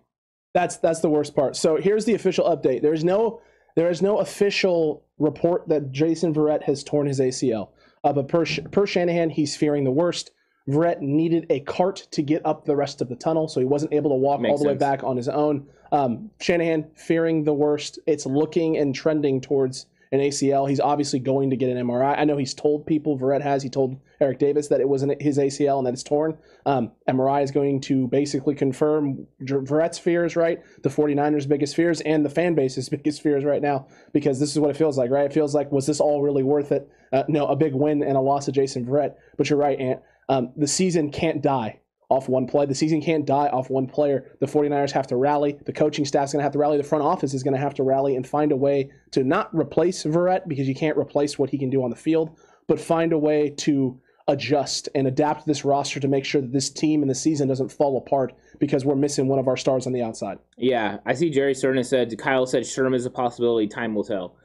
[0.53, 1.55] That's that's the worst part.
[1.55, 2.81] So here's the official update.
[2.81, 3.41] There's no
[3.75, 7.69] there is no official report that Jason Verrett has torn his ACL.
[8.03, 10.31] Uh, but per, per Shanahan, he's fearing the worst.
[10.67, 13.93] Verrett needed a cart to get up the rest of the tunnel, so he wasn't
[13.93, 15.67] able to walk Makes all the way back on his own.
[15.91, 17.99] Um, Shanahan fearing the worst.
[18.07, 20.69] It's looking and trending towards an ACL.
[20.69, 22.17] He's obviously going to get an MRI.
[22.17, 25.37] I know he's told people, Verrett has, he told Eric Davis that it wasn't his
[25.37, 26.37] ACL and that it's torn.
[26.65, 30.59] Um, MRI is going to basically confirm Ver- Verrett's fears, right?
[30.83, 34.59] The 49ers' biggest fears and the fan base's biggest fears right now, because this is
[34.59, 35.25] what it feels like, right?
[35.25, 36.89] It feels like, was this all really worth it?
[37.11, 39.15] Uh, no, a big win and a loss of Jason Verrett.
[39.37, 40.01] But you're right, Ant.
[40.29, 42.65] Um, the season can't die off one play.
[42.65, 44.37] The season can't die off one player.
[44.39, 45.57] The 49ers have to rally.
[45.65, 46.77] The coaching staff's going to have to rally.
[46.77, 49.53] The front office is going to have to rally and find a way to not
[49.53, 53.11] replace Verrett because you can't replace what he can do on the field, but find
[53.11, 57.09] a way to adjust and adapt this roster to make sure that this team and
[57.09, 60.37] the season doesn't fall apart because we're missing one of our stars on the outside.
[60.57, 63.67] Yeah, I see Jerry Cernan said Kyle said Sherman is a possibility.
[63.67, 64.35] Time will tell.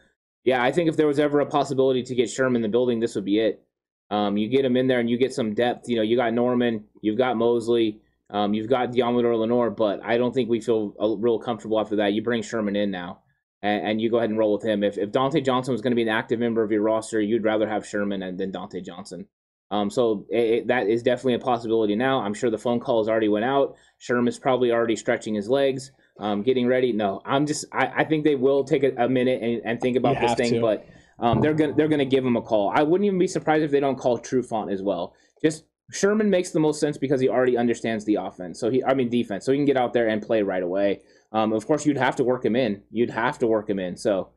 [0.45, 3.01] Yeah, I think if there was ever a possibility to get Sherman in the building,
[3.01, 3.65] this would be it.
[4.11, 5.89] Um, you get him in there and you get some depth.
[5.89, 10.19] You know, you got Norman, you've got Moseley, um, you've got Deommodore Lenoir, but I
[10.19, 12.13] don't think we feel uh, real comfortable after that.
[12.13, 13.21] You bring Sherman in now,
[13.63, 14.83] and, and you go ahead and roll with him.
[14.83, 17.45] If, if Dontae Johnson was going to be an active member of your roster, you'd
[17.45, 19.27] rather have Sherman and, than Dontae Johnson.
[19.71, 22.21] Um, so it, it- that is definitely a possibility now.
[22.21, 23.77] I'm sure the phone calls already went out.
[23.99, 26.93] Sherman's probably already stretching his legs, um, getting ready.
[26.93, 29.97] No, I'm just I, I think they will take a, a minute and, and think
[29.97, 30.61] about You this thing, to.
[30.61, 30.87] but
[31.23, 32.73] um, they're gonna they're gonna give him a call.
[32.75, 35.15] I wouldn't even be surprised if they don't call Trufant as well.
[35.43, 38.59] Just Sherman makes the most sense because he already understands the offense.
[38.59, 39.47] So he I mean defense.
[39.47, 41.01] So he can get out there and play right away.
[41.31, 42.83] Um, of course, you'd have to work him in.
[42.91, 43.97] You'd have to work him in.
[43.97, 44.31] So.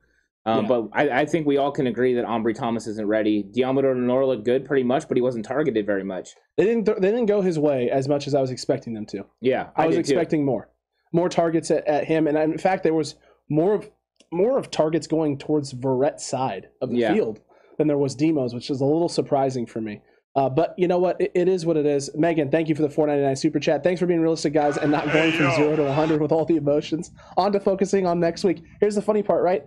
[0.47, 0.67] Um, Yeah.
[0.67, 3.43] But I, I think we all can agree that Ambry Thomas isn't ready.
[3.43, 6.35] Deommodore Lenoir looked good pretty much, but he wasn't targeted very much.
[6.55, 9.25] They didn't they didn't go his way as much as I was expecting them to.
[9.41, 10.11] Yeah, I, was did too.
[10.11, 10.69] expecting more,
[11.11, 13.15] more targets at, at him, and in fact, there was
[13.49, 13.89] more of
[14.31, 17.13] more of targets going towards Verrett's side of the Yeah.
[17.13, 17.39] field
[17.77, 20.01] than there was Demos, which is a little surprising for me.
[20.35, 21.19] Uh, but you know what?
[21.21, 22.09] It, it is what it is.
[22.15, 23.83] Megan, thank you for the 499 super chat.
[23.83, 26.57] Thanks for being realistic, guys, and not going from zero to 100 with all the
[26.57, 27.11] emotions.
[27.37, 28.61] On to focusing on next week.
[28.81, 29.63] Here's the funny part, right?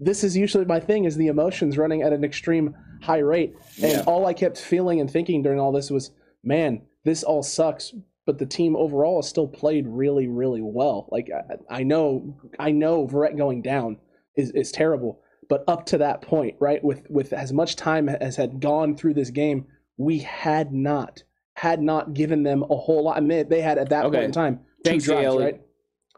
[0.00, 3.92] This is usually my thing: is the emotions running at an extreme high rate, and
[3.92, 4.04] Yeah.
[4.06, 6.12] all I kept feeling and thinking during all this was,
[6.44, 7.92] man, this all sucks.
[8.24, 11.08] But the team overall has still played really, really well.
[11.10, 11.28] Like
[11.70, 13.98] I, I know, I know, Verrett going down
[14.36, 15.20] is is terrible.
[15.48, 19.14] But up to that point, right, with with as much time as had gone through
[19.14, 23.16] this game, we had not had not given them a whole lot.
[23.16, 24.18] I mean, they had at that Okay.
[24.18, 25.60] point in time two Thanks, drives, right?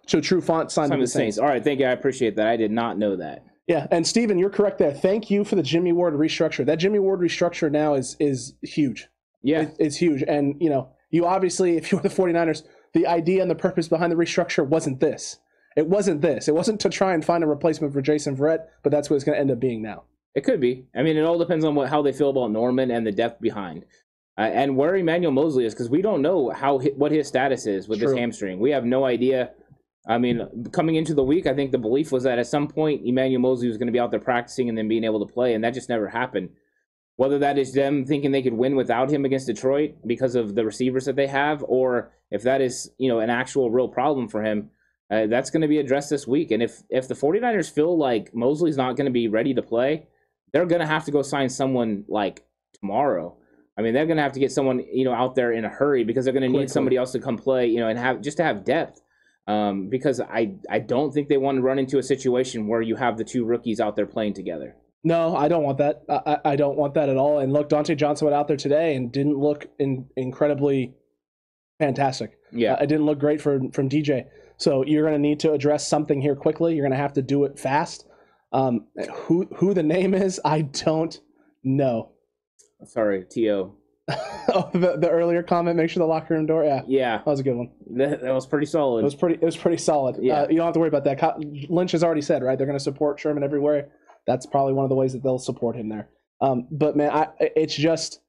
[0.07, 1.37] So Trufant signed Some with the the Saints.
[1.37, 1.39] Saints.
[1.39, 1.87] All right, thank you.
[1.87, 2.47] I appreciate that.
[2.47, 3.45] I did not know that.
[3.67, 4.93] Yeah, and Steven, you're correct there.
[4.93, 6.67] Thank you for the Jimmy Ward restructure.
[6.67, 9.09] That Jimmy Ward restructure now is is huge.
[9.43, 13.07] Yeah, It- it's huge, and you know You obviously, if you were the 49ers, the
[13.07, 15.39] idea and the purpose behind the restructure wasn't this.
[15.77, 16.49] It wasn't this.
[16.49, 19.25] It wasn't to try and find a replacement for Jason Verrett, but that's what it's
[19.25, 20.03] going to end up being now.
[20.35, 20.87] It could be.
[20.93, 23.41] I mean, it all depends on what how they feel about Norman and the depth
[23.41, 23.85] behind,
[24.37, 27.87] uh, and where Emmanuel Moseley is, because we don't know how what his status is
[27.87, 28.09] with True.
[28.09, 28.59] this hamstring.
[28.59, 29.53] We have no idea.
[30.09, 33.07] I mean, coming into the week, I think the belief was that at some point
[33.07, 35.55] Emmanuel Moseley was going to be out there practicing and then being able to play,
[35.55, 36.51] and that just never happened.
[37.17, 40.65] Whether that is them thinking they could win without him against Detroit because of the
[40.65, 44.43] receivers that they have, or if that is you know an actual real problem for
[44.43, 44.71] him,
[45.11, 46.51] uh, that's going to be addressed this week.
[46.51, 50.07] And if if the 49ers feel like Moseley's not going to be ready to play,
[50.53, 52.45] they're going to have to go sign someone like
[52.81, 53.37] tomorrow.
[53.77, 55.69] I mean, they're going to have to get someone you know out there in a
[55.69, 58.21] hurry because they're going to need somebody else to come play, you know, and have
[58.23, 59.01] just to have depth.
[59.47, 62.97] Um, because I I don't think they want to run into a situation where you
[62.97, 64.75] have the two rookies out there playing together.
[65.07, 66.03] No, I don't want that.
[66.09, 67.39] I, I don't want that at all.
[67.39, 70.95] And look, Dontae Johnson went out there today and didn't look in, incredibly
[71.79, 72.39] fantastic.
[72.53, 74.27] Yeah, Uh, it didn't look great for from DJ.
[74.57, 76.75] So you're going to need to address something here quickly.
[76.75, 78.07] You're going to have to do it fast.
[78.53, 81.19] Um, who who the name is, I don't
[81.65, 82.13] know.
[82.87, 83.75] sorry, To.
[84.55, 86.63] oh, the, the earlier comment, make sure the locker room door.
[86.65, 87.71] Yeah, Yeah, that was a good one.
[87.97, 89.01] that, that was pretty solid.
[89.01, 89.35] It was pretty.
[89.37, 90.17] It was pretty solid.
[90.21, 90.43] Yeah.
[90.43, 91.19] Uh, you don't have to worry about that.
[91.71, 92.57] Lynch has already said right.
[92.57, 93.89] They're going to support Sherman everywhere.
[94.27, 96.09] That's probably one of the ways that they'll support him there.
[96.41, 98.21] Um, but man, I, it's just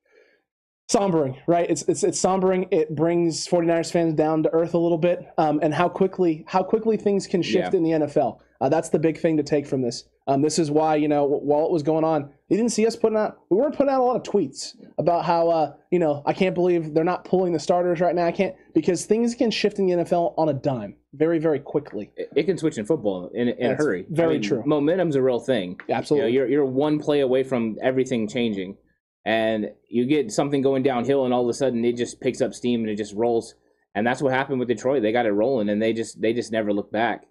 [0.91, 1.69] sombering, right?
[1.69, 2.67] It's it's it's sombering.
[2.71, 5.25] It brings 49ers fans down to earth a little bit.
[5.37, 7.77] Um, and how quickly how quickly things can shift Yeah.
[7.77, 8.39] in the NFL.
[8.61, 10.05] Uh, that's the big thing to take from this.
[10.27, 12.95] Um, this is why you know while it was going on, you didn't see us
[12.95, 13.39] putting out.
[13.49, 16.53] We weren't putting out a lot of tweets about how uh, you know I can't
[16.53, 18.25] believe they're not pulling the starters right now.
[18.25, 22.11] I can't because things can shift in the NFL on a dime very very quickly.
[22.15, 24.05] it, it can switch in football in, in a hurry.
[24.09, 24.63] very true.
[24.65, 25.71] Momentum's a real thing.
[25.87, 26.33] You know, Absolutely.
[26.33, 28.77] you're you're one play away from everything changing,
[29.25, 32.53] and you get something going downhill, and all of a sudden it just picks up
[32.53, 33.55] steam and it just rolls.
[33.95, 35.01] And that's what happened with Detroit.
[35.01, 37.25] They got it rolling, and they just they just never look back.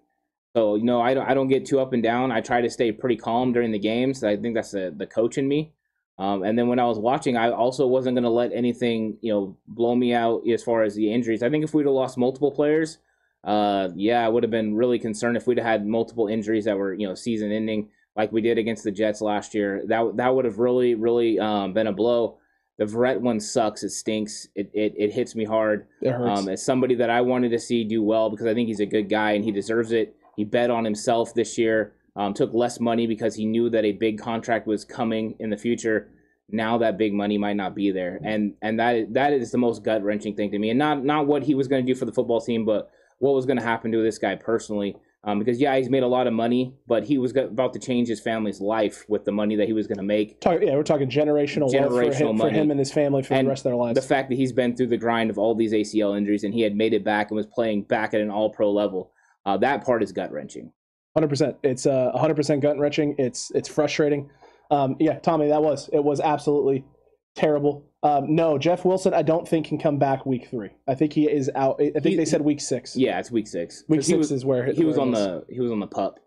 [0.55, 2.31] So you know, I don't I don't get too up and down.
[2.31, 4.23] I try to stay pretty calm during the games.
[4.23, 5.73] I think that's the the coach in me.
[6.17, 9.33] Um, and then when I was watching, I also wasn't going to let anything you
[9.33, 11.43] know blow me out as far as the injuries.
[11.43, 12.99] I think if we'd have lost multiple players,
[13.43, 16.77] uh, yeah, I would have been really concerned if we'd have had multiple injuries that
[16.77, 19.83] were you know season ending like we did against the Jets last year.
[19.87, 22.37] That that would have really really um, been a blow.
[22.77, 23.83] The Verrett one sucks.
[23.83, 24.47] It stinks.
[24.55, 25.87] It it, it hits me hard.
[26.01, 26.39] it hurts.
[26.39, 28.85] Um, as somebody that I wanted to see do well because I think he's a
[28.85, 30.14] good guy and he deserves it.
[30.35, 31.93] He bet on himself this year.
[32.17, 35.57] Um, took less money because he knew that a big contract was coming in the
[35.57, 36.09] future.
[36.49, 39.83] Now that big money might not be there, and and that that is the most
[39.83, 40.69] gut wrenching thing to me.
[40.69, 43.33] And not not what he was going to do for the football team, but what
[43.33, 44.95] was going to happen to this guy personally.
[45.25, 48.07] Um, because yeah, he's made a lot of money, but he was about to change
[48.07, 50.39] his family's life with the money that he was going to make.
[50.39, 53.33] Talk, yeah, we're talking generational, wealth for Generational him, for him and his family for
[53.33, 53.99] And the rest of their lives.
[53.99, 56.61] the fact that he's been through the grind of all these ACL injuries and he
[56.61, 59.11] had made it back and was playing back at an all pro level,
[59.45, 60.71] uh, that part is gut wrenching.
[61.15, 61.55] Hundred percent.
[61.63, 63.15] It's uh, hundred percent gut wrenching.
[63.17, 64.29] It's it's frustrating.
[64.71, 66.83] Um, yeah, Tommy, that was it was absolutely
[67.35, 67.85] terrible.
[68.03, 70.69] Um, no, Jeff Wilson, I don't think can come back week three.
[70.87, 71.75] I think he is out.
[71.81, 72.95] I think He- they said week six.
[72.95, 73.83] Yeah, it's week six.
[73.87, 75.87] week six was, is where he was where it on the he was on the
[75.87, 76.19] pup,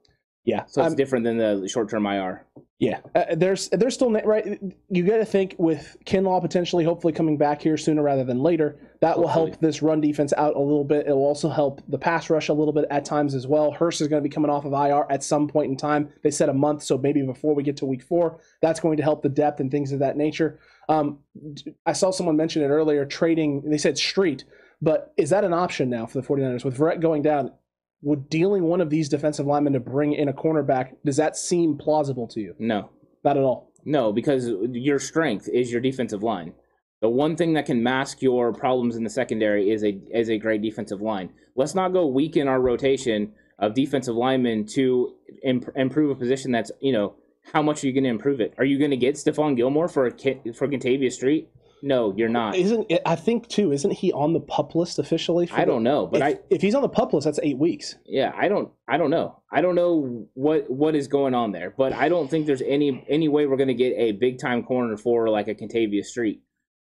[0.44, 0.64] yeah.
[0.66, 2.46] so it's Um, different than the short term IR.
[2.80, 4.60] Yeah, uh, there's there's still right.
[4.88, 8.78] You got to think with Kinlaw potentially, hopefully coming back here sooner rather than later.
[9.00, 11.08] That will help this run defense out a little bit.
[11.08, 13.72] It will also help the pass rush a little bit at times as well.
[13.72, 16.12] Hurst is going to be coming off of IR at some point in time.
[16.22, 19.02] They said a month, so maybe before we get to week four, that's going to
[19.02, 20.60] help the depth and things of that nature.
[20.88, 21.18] Um,
[21.84, 23.68] I saw someone mention it earlier, trading.
[23.68, 24.44] They said street,
[24.80, 27.50] but is that an option now for the 49ers with Verrett going down?
[28.02, 31.76] Would dealing one of these defensive linemen to bring in a cornerback does that seem
[31.76, 32.54] plausible to you?
[32.58, 32.90] No,
[33.24, 33.72] Not at all.
[33.84, 36.52] no, because your strength is your defensive line.
[37.00, 40.38] The one thing that can mask your problems in the secondary is a is a
[40.38, 41.30] great defensive line.
[41.56, 46.70] Let's not go weaken our rotation of defensive linemen to imp- improve a position that's
[46.80, 47.14] you know
[47.52, 48.52] how much are you going to improve it?
[48.58, 50.10] Are you going to get Stephon Gilmore for a
[50.52, 51.48] for Kentavius Street?
[51.82, 52.56] No, you're not.
[52.56, 53.72] Isn't it, I think too?
[53.72, 55.46] Isn't he on the pup list officially?
[55.46, 57.58] For I don't know, but if, I if he's on the pup list, that's eight
[57.58, 57.96] weeks.
[58.04, 59.40] yeah, I don't I don't know.
[59.52, 63.04] I don't know what what is going on there, but I don't think there's any
[63.08, 66.42] any way we're going to get a big time corner for like a Kentavius Street.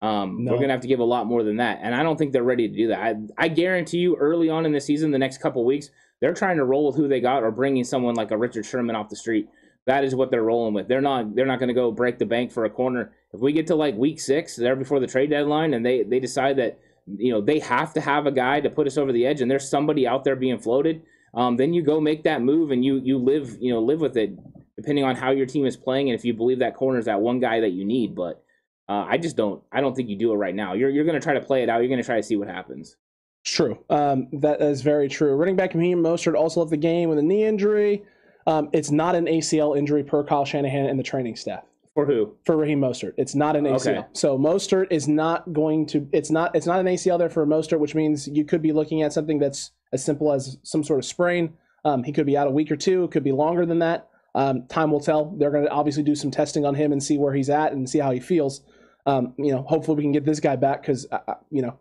[0.03, 0.53] Um, No.
[0.53, 2.33] We're going to have to give a lot more than that, and I don't think
[2.33, 2.99] they're ready to do that.
[2.99, 5.89] I, I guarantee you, early on in the season, the next couple weeks,
[6.21, 8.97] they're trying to roll with who they got or bringing someone like a Richard Sherman
[8.97, 9.49] off the street.
[9.87, 10.89] That is what they're rolling with.
[10.89, 13.13] They're not they're not going to go break the bank for a corner.
[13.33, 16.21] If we get to like week six, there before the trade deadline, and they they
[16.21, 19.27] decide that you know they have to have a guy to put us over the
[19.27, 21.03] edge, and there's somebody out there being floated,
[21.35, 24.17] um, then you go make that move and you you live you know live with
[24.17, 24.31] it,
[24.77, 27.21] depending on how your team is playing and if you believe that corner is that
[27.21, 28.15] one guy that you need.
[28.15, 28.41] But
[28.87, 29.63] Uh, I just don't.
[29.73, 30.75] I don't think you do it right now.
[30.75, 31.79] You're you're going to try to play it out.
[31.81, 32.97] You're going to try to see what happens.
[33.43, 33.79] True.
[33.89, 35.35] Um, that is very true.
[35.35, 38.03] Running back Raheem Mostert also left the game with a knee injury.
[38.47, 41.65] Um, it's not an ACL injury per Kyle Shanahan and the training staff.
[41.95, 42.35] For who?
[42.45, 43.99] For Raheem Mostert, it's not an ACL.
[43.99, 44.07] Okay.
[44.15, 46.09] So Mostert is not going to.
[46.13, 46.55] It's not.
[46.55, 49.39] It's not an ACL there for Mostert, which means you could be looking at something
[49.39, 51.53] that's as simple as some sort of sprain.
[51.85, 53.05] Um, he could be out a week or two.
[53.05, 54.09] It could be longer than that.
[54.35, 55.37] Um, time will tell.
[55.39, 57.89] They're going to obviously do some testing on him and see where he's at and
[57.89, 58.63] see how he feels.
[59.07, 61.79] Um, you know, hopefully we can get this guy back because uh, uh, you know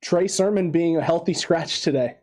[0.00, 2.16] Trey Sermon being a healthy scratch today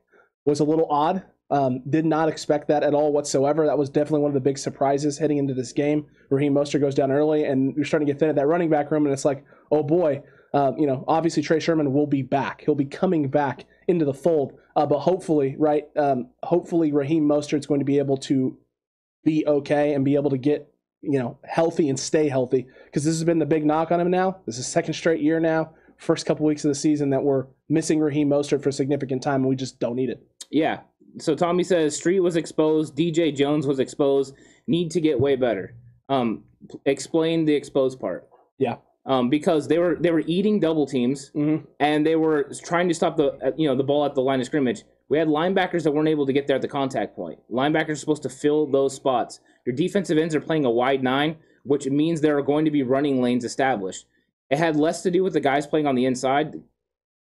[0.45, 1.23] was a little odd.
[1.51, 3.65] Um, did not expect that at all whatsoever.
[3.65, 6.08] That was definitely one of the big surprises heading into this game.
[6.29, 8.89] Raheem Mostert goes down early, and you're starting to get thin at that running back
[8.89, 12.62] room, and it's like, oh boy, uh, you know, obviously Trey Sermon will be back.
[12.62, 15.86] He'll be coming back into the fold, uh, but hopefully, right?
[15.95, 18.58] Um, hopefully, Raheem Mostert's going to be able to
[19.23, 20.69] be okay and be able to get
[21.01, 24.12] you know healthy and stay healthy because this has been the big knock on him
[24.12, 24.38] now.
[24.45, 27.99] This is second straight year now, first couple weeks of the season that we're missing
[27.99, 30.25] Raheem Mostert for a significant time, and we just don't need it.
[30.51, 30.82] Yeah.
[31.19, 34.36] So Tommy says Street was exposed, DJ Jones was exposed,
[34.67, 35.76] need to get way better.
[36.10, 36.43] Um,
[36.86, 38.28] explain the exposed part.
[38.58, 38.76] Yeah.
[39.06, 41.65] Um, because they were they were eating double teams Mhm.
[41.80, 44.39] and they were trying to stop the uh, you know the ball at the line
[44.39, 44.84] of scrimmage.
[45.10, 47.39] We had linebackers that weren't able to get there at the contact point.
[47.52, 49.41] Linebackers are supposed to fill those spots.
[49.65, 52.82] Your defensive ends are playing a wide nine, which means there are going to be
[52.84, 54.06] running lanes established.
[54.49, 56.62] It had less to do with the guys playing on the inside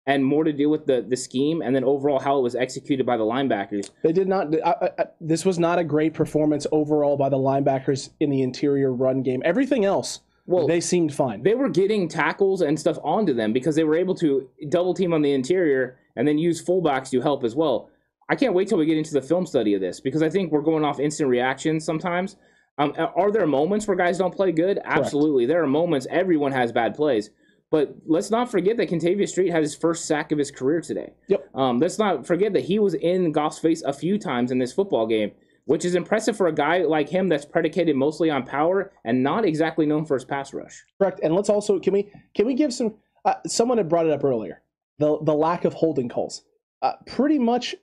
[0.05, 3.05] and more to do with the the scheme and then overall how it was executed
[3.05, 3.89] by the linebackers.
[4.03, 4.53] They did not.
[4.65, 8.91] I, I, this was not a great performance overall by the linebackers in the interior
[8.93, 9.41] run game.
[9.45, 11.43] Everything else, Well, they seemed fine.
[11.43, 15.13] they were getting tackles and stuff onto them because they were able to double team
[15.13, 17.89] on the interior and then use fullbacks to help as well.
[18.29, 20.51] I can't wait till we get into the film study of this because I think
[20.51, 22.35] we're going off instant reactions sometimes.
[22.77, 24.79] Um, are there moments where guys don't play good?
[24.83, 25.45] Absolutely.
[25.45, 27.29] There are moments everyone has bad plays.
[27.73, 31.13] But let's not forget that Kentavius Street had his first sack of his career today.
[31.27, 31.49] Yep.
[31.55, 34.71] Um, let's not forget that he was in Goff's face a few times in this
[34.71, 35.31] football game,
[35.65, 39.43] which is impressive for a guy like him that's predicated mostly on power and not
[39.43, 40.83] exactly known for his pass rush.
[40.99, 41.19] Correct.
[41.23, 42.93] And let's also can we can we give some?
[43.25, 44.61] Uh, someone had brought it up earlier.
[44.99, 46.43] The the lack of holding calls.
[46.83, 47.73] Uh, pretty much,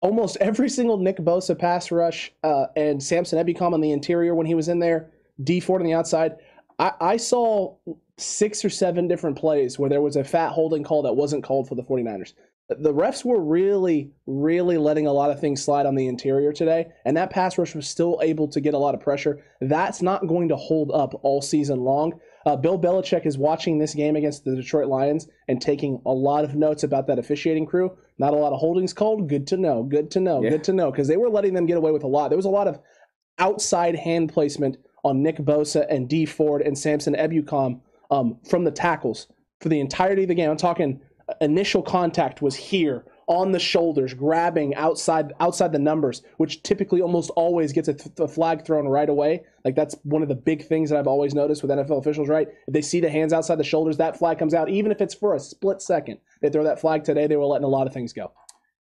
[0.00, 4.46] almost every single Nick Bosa pass rush uh, and Samson Ebukam on the interior when
[4.46, 5.12] he was in there.
[5.44, 6.34] Dee Ford on the outside.
[6.80, 7.76] I, I saw
[8.18, 11.68] six or seven different plays where there was a fat holding call that wasn't called
[11.68, 12.32] for the 49ers.
[12.68, 16.86] The refs were really, really letting a lot of things slide on the interior today,
[17.04, 19.44] and that pass rush was still able to get a lot of pressure.
[19.60, 22.18] That's not going to hold up all season long.
[22.44, 26.44] Uh, Bill Belichick is watching this game against the Detroit Lions and taking a lot
[26.44, 27.96] of notes about that officiating crew.
[28.18, 29.28] Not a lot of holdings called.
[29.28, 29.84] Good to know.
[29.84, 30.42] Good to know.
[30.42, 30.50] Yeah.
[30.50, 32.28] Good to know because they were letting them get away with a lot.
[32.28, 32.80] There was a lot of
[33.38, 38.70] outside hand placement on Nick Bosa and Dee Ford and Samson Ebukam um, from the
[38.70, 39.28] tackles
[39.60, 40.50] for the entirety of the game.
[40.50, 46.22] I'm talking uh, initial contact was here on the shoulders, grabbing outside outside the numbers,
[46.36, 49.42] which typically almost always gets a, th- a flag thrown right away.
[49.64, 52.28] Like that's one of the big things that I've always noticed with NFL officials.
[52.28, 55.00] Right, if they see the hands outside the shoulders, that flag comes out, even if
[55.00, 56.18] it's for a split second.
[56.40, 57.26] They throw that flag today.
[57.26, 58.32] They were letting a lot of things go.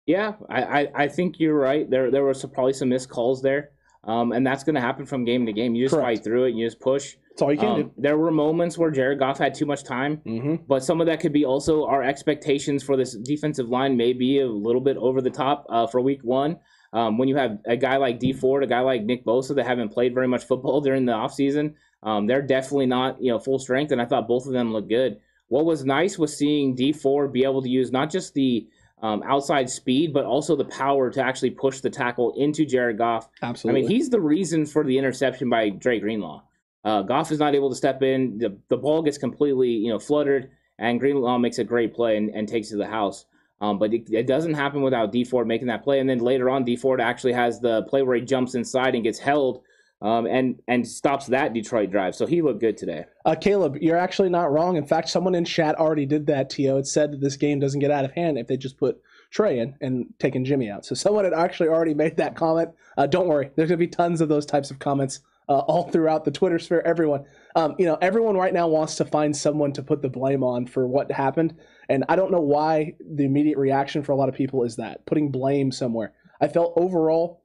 [0.06, 1.88] Yeah, I, I, I think you're right.
[1.88, 3.70] There there were some, probably some missed calls there,
[4.02, 5.74] um, and that's going to happen from game to game.
[5.74, 6.18] You just Correct.
[6.18, 6.54] fight through it.
[6.54, 7.16] You just push.
[7.34, 10.18] That's all you can Um, there were moments where Jared Goff had too much time.
[10.24, 10.54] Mm-hmm.
[10.68, 14.38] but some of that could be also our expectations for this defensive line may be
[14.38, 16.58] a little bit over the top uh, for Week One.
[16.92, 19.66] Um, when you have a guy like Dee Ford, a guy like Nick Bosa that
[19.66, 23.58] haven't played very much football during the offseason, um, they're definitely not you know full
[23.58, 25.18] strength, and I thought both of them looked good.
[25.48, 28.68] What was nice was seeing Dee Ford be able to use not just the
[29.02, 33.28] um, outside speed, but also the power to actually push the tackle into Jared Goff.
[33.42, 33.80] Absolutely.
[33.80, 36.42] I mean, he's the reason for the interception by Dre Greenlaw.
[36.84, 38.38] Uh, Goff is not able to step in.
[38.38, 42.30] The, the ball gets completely, you know, fluttered, and Greenlaw makes a great play and,
[42.30, 43.24] and takes it to the house.
[43.60, 46.00] Um, but it, it doesn't happen without Dee Ford making that play.
[46.00, 49.04] And then later on, Dee Ford actually has the play where he jumps inside and
[49.04, 49.62] gets held
[50.02, 52.14] um, and and stops that Detroit drive.
[52.14, 53.06] So he looked good today.
[53.24, 54.76] Uh, Caleb, you're actually not wrong.
[54.76, 56.50] In fact, someone in chat already did that.
[56.50, 59.00] To it said that this game doesn't get out of hand if they just put
[59.30, 60.84] Trey in and taking Jimmy out.
[60.84, 62.70] So someone had actually already made that comment.
[62.98, 66.24] Uh, don't worry, there's gonna be tons of those types of comments uh, all throughout
[66.24, 66.82] the Twitter sphere.
[66.84, 67.24] Everyone,
[67.54, 70.66] um, you know, everyone right now wants to find someone to put the blame on
[70.66, 71.56] for what happened,
[71.88, 75.06] and I don't know why the immediate reaction for a lot of people is that
[75.06, 76.12] putting blame somewhere.
[76.40, 77.42] I felt overall,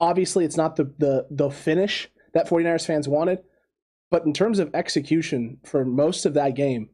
[0.00, 3.40] obviously, it's not the the the finish that 49ers fans wanted.
[4.10, 6.88] But in terms of execution for most of that game,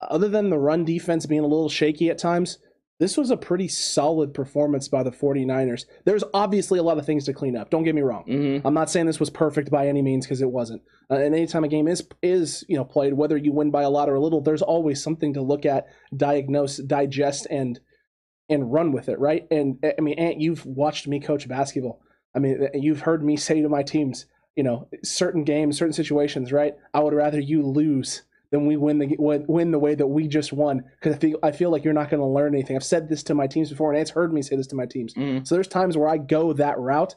[0.00, 2.58] other than the run defense being a little shaky at times,
[3.00, 5.84] this was a pretty solid performance by the 49ers.
[6.04, 7.70] There's obviously a lot of things to clean up.
[7.70, 8.24] Don't get me wrong.
[8.28, 8.66] Mm-hmm.
[8.66, 10.82] I'm not saying this was perfect by any means because it wasn't.
[11.10, 13.90] Uh, and anytime a game is is you know played, whether you win by a
[13.90, 15.86] lot or a little, there's always something to look at,
[16.16, 17.80] diagnose, digest, and
[18.48, 19.46] and run with it, right?
[19.50, 22.00] And I mean, Ant, you've watched me coach basketball.
[22.34, 24.26] I mean, you've heard me say to my teams,
[24.56, 26.74] you know, certain games, certain situations, right?
[26.92, 28.22] I would rather you lose
[28.54, 31.38] than we win the win, win the way that we just won because I feel
[31.42, 32.76] I feel like you're not going to learn anything.
[32.76, 34.86] I've said this to my teams before, and Ant's heard me say this to my
[34.86, 35.12] teams.
[35.14, 35.44] Mhm.
[35.44, 37.16] So there's times where I go that route.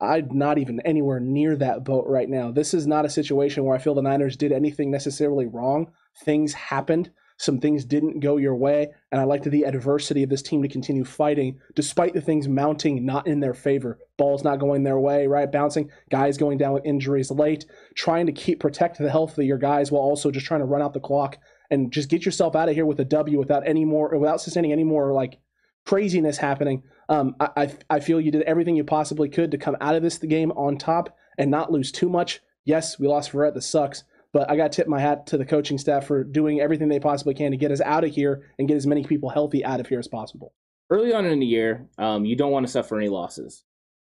[0.00, 2.50] I'm not even anywhere near that boat right now.
[2.50, 5.90] This is not a situation where I feel the Niners did anything necessarily wrong.
[6.24, 7.10] Things happened.
[7.40, 10.68] Some things didn't go your way, and I like the adversity of this team to
[10.68, 13.98] continue fighting despite the things mounting not in their favor.
[14.18, 15.50] Balls not going their way, right?
[15.50, 17.64] Bouncing, guys going down with injuries late,
[17.94, 20.82] trying to keep protect the health of your guys while also just trying to run
[20.82, 21.38] out the clock
[21.70, 24.72] and just get yourself out of here with a W without any more, without sustaining
[24.72, 25.38] any more like
[25.86, 26.82] craziness happening.
[27.08, 30.02] Um, I, I I feel you did everything you possibly could to come out of
[30.02, 32.40] this game on top and not lose too much.
[32.66, 33.54] Yes, we lost Verrett.
[33.54, 34.04] This sucks.
[34.32, 37.00] But I got to tip my hat to the coaching staff for doing everything they
[37.00, 39.80] possibly can to get us out of here and get as many people healthy out
[39.80, 40.52] of here as possible.
[40.88, 43.64] Early on in the year, um, you don't want to suffer any losses.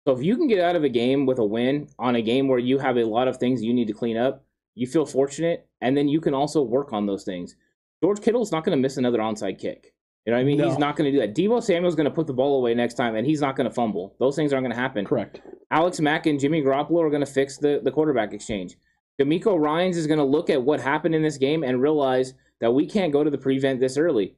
[0.06, 2.48] So if you can get out of a game with a win on a game
[2.48, 4.44] where you have a lot of things you need to clean up,
[4.74, 7.56] you feel fortunate, and then you can also work on those things.
[8.04, 9.94] George Kittle's not going to miss another onside kick.
[10.26, 10.58] You know what I mean?
[10.58, 10.70] No.
[10.70, 11.36] He's not going to do that.
[11.36, 13.74] Deebo Samuel's going to put the ball away next time, and he's not going to
[13.74, 14.16] fumble.
[14.20, 15.06] Those things aren't going to happen.
[15.06, 15.42] Correct.
[15.72, 18.78] Alex Mack and Jimmy Garoppolo are going to fix the, the quarterback exchange.
[19.20, 22.74] DeMeco Ryans is going to look at what happened in this game and realize that
[22.74, 24.36] we can't go to the prevent this early.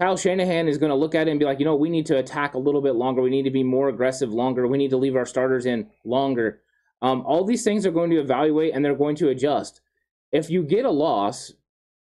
[0.00, 2.06] Kyle Shanahan is going to look at it and be like, you know, we need
[2.06, 3.22] to attack a little bit longer.
[3.22, 4.66] We need to be more aggressive longer.
[4.66, 6.60] We need to leave our starters in longer.
[7.02, 9.80] Um, all these things are going to evaluate and they're going to adjust.
[10.32, 11.52] If you get a loss,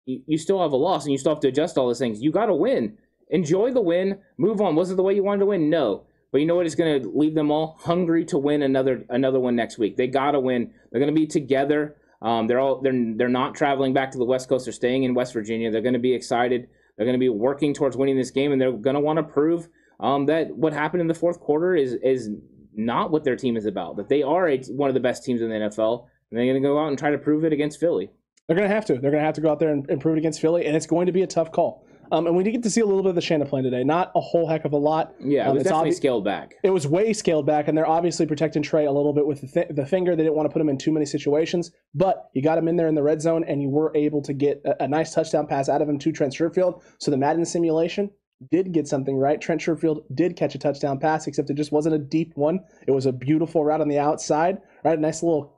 [0.05, 2.21] you, you still have a loss and you still have to adjust all those things.
[2.21, 2.97] You got to win.
[3.29, 4.19] Enjoy the win.
[4.37, 4.75] Move on.
[4.75, 5.69] Was it the way you wanted to win?
[5.69, 6.05] No.
[6.33, 6.65] But you know what?
[6.65, 9.97] It's going to leave them all hungry to win another another one next week.
[9.97, 10.73] They got to win.
[10.91, 11.95] They're going to be together.
[12.23, 14.65] Um, they're all they're they're not traveling back to the West Coast.
[14.65, 15.69] They're staying in West Virginia.
[15.69, 16.69] They're going to be excited.
[16.97, 19.23] They're going to be working towards winning this game, and they're going to want to
[19.23, 19.69] prove
[19.99, 22.31] um, that what happened in the fourth quarter is is
[22.73, 23.97] not what their team is about.
[23.97, 26.59] That they are a, one of the best teams in the NFL, and they're going
[26.59, 28.09] to go out and try to prove it against Philly.
[28.47, 28.93] They're going to have to.
[28.93, 30.75] They're going to have to go out there and, and prove it against Philly, and
[30.75, 31.85] it's going to be a tough call.
[32.13, 33.83] Um, and we did get to see a little bit of the Shannon plan today.
[33.83, 35.15] Not a whole heck of a lot.
[35.19, 36.53] Yeah, it Um, was definitely obvi- scaled back.
[36.63, 39.47] It was way scaled back, and they're obviously protecting Trey a little bit with the,
[39.47, 40.15] th- the finger.
[40.15, 42.75] They didn't want to put him in too many situations, but you got him in
[42.75, 45.47] there in the red zone, and you were able to get a, a nice touchdown
[45.47, 46.83] pass out of him to Trent Sherfield.
[46.99, 48.11] So the Madden simulation
[48.51, 49.39] did get something right.
[49.39, 52.59] Trent Sherfield did catch a touchdown pass, except it just wasn't a deep one.
[52.87, 54.97] It was a beautiful route on the outside, right?
[54.97, 55.52] A nice little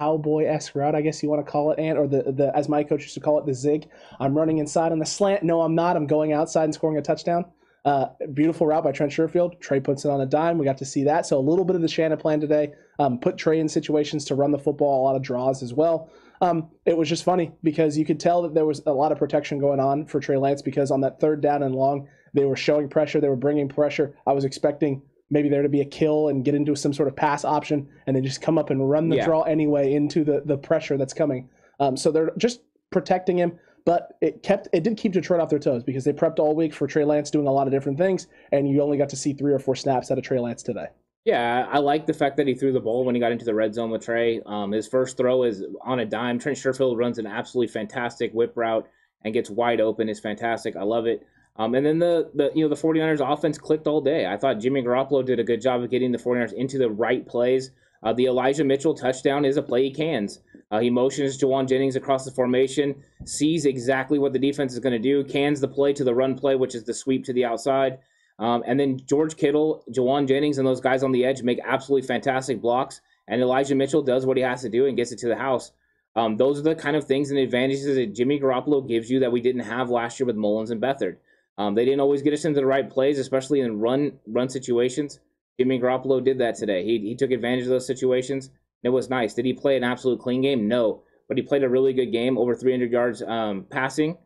[0.00, 2.68] cowboy esque route, I guess you want to call it, and or the the as
[2.68, 3.88] my coach used to call it, the zig.
[4.20, 5.42] I'm running inside on the slant.
[5.42, 5.96] No, I'm not.
[5.96, 7.44] I'm going outside and scoring a touchdown.
[7.84, 9.60] Uh, beautiful route by Trent Sherfield.
[9.60, 10.58] Trey puts it on a dime.
[10.58, 11.26] We got to see that.
[11.26, 12.72] So a little bit of the Shannon plan today.
[12.98, 16.10] Um, put Trey in situations to run the football, a lot of draws as well.
[16.40, 19.18] Um, it was just funny because you could tell that there was a lot of
[19.18, 22.56] protection going on for Trey Lance because on that third down and long, they were
[22.56, 23.20] showing pressure.
[23.20, 24.14] They were bringing pressure.
[24.26, 27.16] I was expecting maybe there to be a kill and get into some sort of
[27.16, 29.24] pass option, and they just come up and run the Yeah.
[29.26, 31.48] draw anyway into the the pressure that's coming.
[31.80, 32.60] Um, so they're just
[32.90, 36.38] protecting him, but it kept it did keep Detroit off their toes because they prepped
[36.38, 39.08] all week for Trey Lance doing a lot of different things, and you only got
[39.10, 40.86] to see three or four snaps out of Trey Lance today.
[41.24, 43.54] Yeah, I like the fact that he threw the ball when he got into the
[43.54, 44.40] red zone with Trey.
[44.46, 46.38] Um, his first throw is on a dime.
[46.38, 48.88] Trent Sherfield runs an absolutely fantastic whip route
[49.24, 50.08] and gets wide open.
[50.08, 50.74] It's fantastic.
[50.74, 51.26] I love it.
[51.58, 54.26] Um, and then the, the you know the 49ers offense clicked all day.
[54.26, 57.26] I thought Jimmy Garoppolo did a good job of getting the 49ers into the right
[57.26, 57.72] plays.
[58.02, 60.38] Uh, the Elijah Mitchell touchdown is a play he cans.
[60.70, 62.94] Uh, he motions Jauan Jennings across the formation,
[63.24, 66.38] sees exactly what the defense is going to do, cans the play to the run
[66.38, 67.98] play, which is the sweep to the outside.
[68.38, 72.06] Um, and then George Kittle, Jauan Jennings, and those guys on the edge make absolutely
[72.06, 73.00] fantastic blocks.
[73.26, 75.72] And Elijah Mitchell does what he has to do and gets it to the house.
[76.14, 79.32] Um, those are the kind of things and advantages that Jimmy Garoppolo gives you that
[79.32, 81.16] we didn't have last year with Mullens and Beathard.
[81.58, 85.18] Um, they didn't always get us into the right plays, especially in run run situations.
[85.58, 86.84] Jimmy Garoppolo did that today.
[86.84, 88.50] He, he took advantage of those situations.
[88.84, 89.34] It was nice.
[89.34, 90.68] Did he play an absolute clean game?
[90.68, 94.16] No, but he played a really good game, over 300 yards um, passing,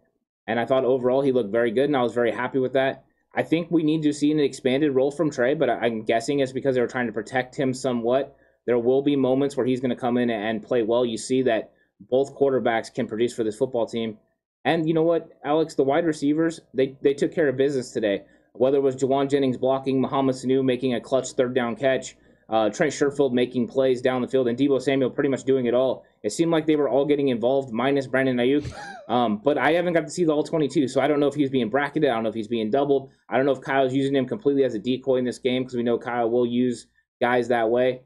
[0.46, 3.04] and I thought overall he looked very good, and I was very happy with that.
[3.34, 6.52] I think we need to see an expanded role from Trey, but I'm guessing it's
[6.52, 8.36] because they were trying to protect him somewhat.
[8.66, 11.06] There will be moments where he's going to come in and play well.
[11.06, 14.18] You see that both quarterbacks can produce for this football team.
[14.64, 18.22] And you know what, Alex, the wide receivers, they, they took care of business today.
[18.52, 22.16] Whether it was Jauan Jennings blocking, Mohamed Sanu making a clutch third down catch,
[22.48, 25.74] uh, Trent Sherfield making plays down the field, and Deebo Samuel pretty much doing it
[25.74, 26.04] all.
[26.22, 28.70] It seemed like they were all getting involved, minus Brandon Aiyuk.
[29.08, 31.34] Um, but I haven't got to see the all 22, so I don't know if
[31.34, 32.08] he's being bracketed.
[32.08, 33.10] I don't know if he's being doubled.
[33.28, 35.76] I don't know if Kyle's using him completely as a decoy in this game because
[35.76, 36.86] we know Kyle will use
[37.20, 38.02] guys that way.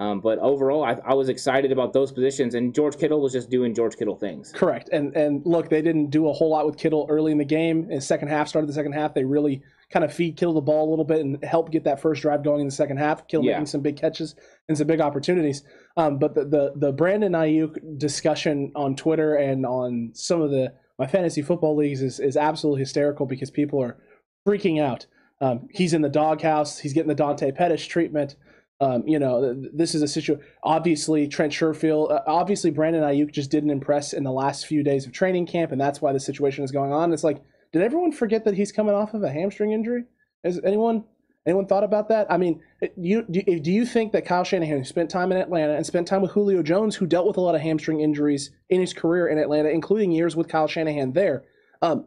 [0.00, 3.50] Um, but overall, I, I, was excited about those positions, and George Kittle was just
[3.50, 4.52] doing George Kittle things.
[4.54, 4.88] Correct.
[4.92, 7.82] And and look, they didn't do a whole lot with Kittle early in the game.
[7.90, 9.60] In the second half, started the second half, they really
[9.92, 12.44] kind of feed Kittle the ball a little bit and help get that first drive
[12.44, 13.26] going in the second half.
[13.26, 13.54] Kittle yeah.
[13.54, 14.36] making some big catches
[14.68, 15.64] and some big opportunities.
[15.96, 20.74] Um, but the, the the Brandon Aiyuk discussion on Twitter and on some of the
[21.00, 23.98] my fantasy football leagues is is absolutely hysterical because people are
[24.46, 25.06] freaking out.
[25.40, 26.78] Um, he's in the doghouse.
[26.78, 28.36] He's getting the Dante Pettis treatment.
[28.80, 30.44] Um, you know, this is a situation.
[30.62, 32.12] Obviously, Trent Sherfield.
[32.12, 35.72] Uh, obviously, Brandon Aiyuk just didn't impress in the last few days of training camp,
[35.72, 37.12] and that's why the situation is going on.
[37.12, 40.04] It's like, did everyone forget that he's coming off of a hamstring injury?
[40.44, 41.04] Has anyone
[41.44, 42.30] anyone thought about that?
[42.30, 42.60] I mean,
[42.96, 46.06] you do, do you think that Kyle Shanahan, who spent time in Atlanta and spent
[46.06, 49.26] time with Julio Jones, who dealt with a lot of hamstring injuries in his career
[49.26, 51.44] in Atlanta, including years with Kyle Shanahan there,
[51.82, 52.06] um,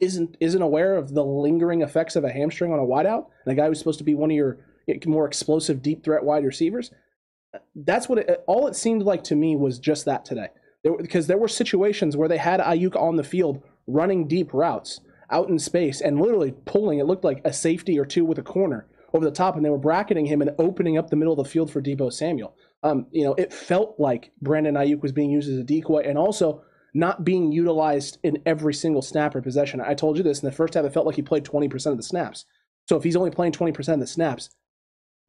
[0.00, 3.54] isn't isn't aware of the lingering effects of a hamstring on a wideout and a
[3.54, 4.58] guy who's supposed to be one of your
[5.06, 6.90] more explosive deep threat wide receivers.
[7.74, 10.48] That's what it, all it seemed like to me was just that today.
[10.82, 15.00] There, because there were situations where they had Aiyuk on the field running deep routes
[15.30, 16.98] out in space and literally pulling.
[16.98, 19.70] It looked like a safety or two with a corner over the top, and they
[19.70, 22.54] were bracketing him and opening up the middle of the field for Deebo Samuel.
[22.82, 26.16] Um, you know, it felt like Brandon Aiyuk was being used as a decoy and
[26.16, 26.62] also
[26.94, 29.80] not being utilized in every single snap or possession.
[29.80, 30.84] I told you this in the first half.
[30.84, 32.46] It felt like he played 20% of the snaps.
[32.88, 34.50] So if he's only playing 20% of the snaps,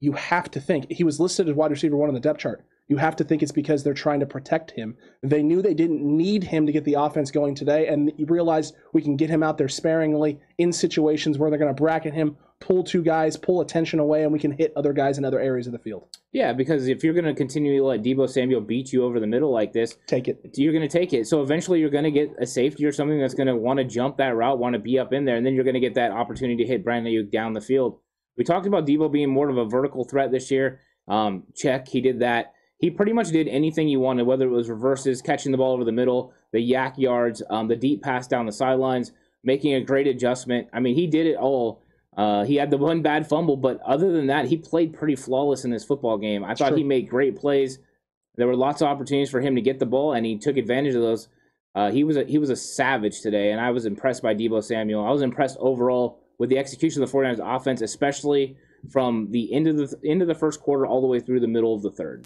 [0.01, 2.65] you have to think he was listed as wide receiver one on the depth chart.
[2.87, 4.97] You have to think it's because they're trying to protect him.
[5.23, 8.73] They knew they didn't need him to get the offense going today, and you realize
[8.91, 12.35] we can get him out there sparingly in situations where they're going to bracket him,
[12.59, 15.67] pull two guys, pull attention away, and we can hit other guys in other areas
[15.67, 16.09] of the field.
[16.33, 19.27] Yeah, because if you're going to continue to let Deebo Samuel beat you over the
[19.27, 20.41] middle like this, take it.
[20.55, 21.27] You're going to take it.
[21.27, 23.85] So eventually, you're going to get a safety or something that's going to want to
[23.85, 25.95] jump that route, want to be up in there, and then you're going to get
[25.95, 27.99] that opportunity to hit Brandon Aiyuk down the field.
[28.37, 30.79] We talked about Deebo being more of a vertical threat this year.
[31.07, 32.53] Um, check, he did that.
[32.77, 35.83] He pretty much did anything he wanted, whether it was reverses, catching the ball over
[35.83, 39.11] the middle, the YAC yards, um, the deep pass down the sidelines,
[39.43, 40.67] making a great adjustment.
[40.73, 41.83] I mean, he did it all.
[42.17, 45.63] Uh, he had the one bad fumble, but other than that, he played pretty flawless
[45.63, 46.43] in this football game.
[46.43, 47.79] I thought he made great plays.
[48.35, 50.95] There were lots of opportunities for him to get the ball, and he took advantage
[50.95, 51.27] of those.
[51.75, 54.63] Uh, he was a, he was a savage today, and I was impressed by Deebo
[54.63, 55.05] Samuel.
[55.05, 58.57] I was impressed overall with the execution of the 49ers offense, especially
[58.89, 61.47] from the end of the end of the first quarter all the way through the
[61.47, 62.25] middle of the third.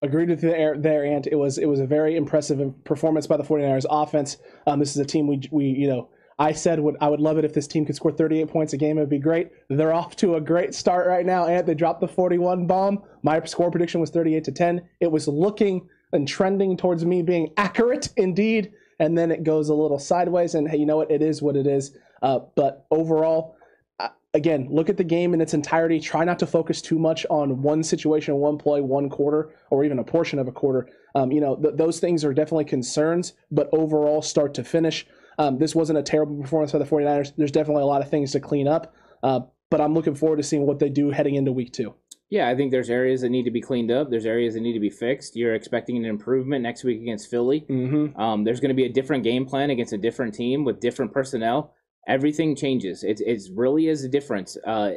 [0.00, 1.26] Agreed with you there, there, Ant.
[1.26, 4.36] It was it was a very impressive performance by the 49ers offense.
[4.64, 6.08] Um, this is a team we we you know
[6.38, 8.76] I said would I would love it if this team could score 38 points a
[8.76, 8.96] game.
[8.96, 9.50] It would be great.
[9.68, 11.66] They're off to a great start right now, Ant.
[11.66, 13.02] They dropped the 41 bomb.
[13.24, 14.82] My score prediction was 38 to 10.
[15.00, 19.74] It was looking and trending towards me being accurate indeed, and then it goes a
[19.74, 20.54] little sideways.
[20.54, 21.10] And hey, you know what?
[21.10, 21.90] It is what it is.
[22.22, 23.56] Uh, but overall,
[23.98, 26.00] uh, again, look at the game in its entirety.
[26.00, 29.98] Try not to focus too much on one situation, one play, one quarter, or even
[29.98, 30.88] a portion of a quarter.
[31.14, 35.06] Um, you know, th- those things are definitely concerns, but overall, start to finish,
[35.38, 37.32] um, this wasn't a terrible performance by the 49ers.
[37.36, 39.40] There's definitely a lot of things to clean up, uh,
[39.70, 41.94] but I'm looking forward to seeing what they do heading into week two.
[42.28, 44.08] Yeah, I think there's areas that need to be cleaned up.
[44.08, 45.34] There's areas that need to be fixed.
[45.34, 47.66] You're expecting an improvement next week against Philly.
[47.68, 48.20] Mm-hmm.
[48.20, 51.12] Um, there's going to be a different game plan against a different team with different
[51.12, 51.74] personnel
[52.08, 53.04] everything changes.
[53.04, 54.56] It's it's really is a difference.
[54.66, 54.92] Uh,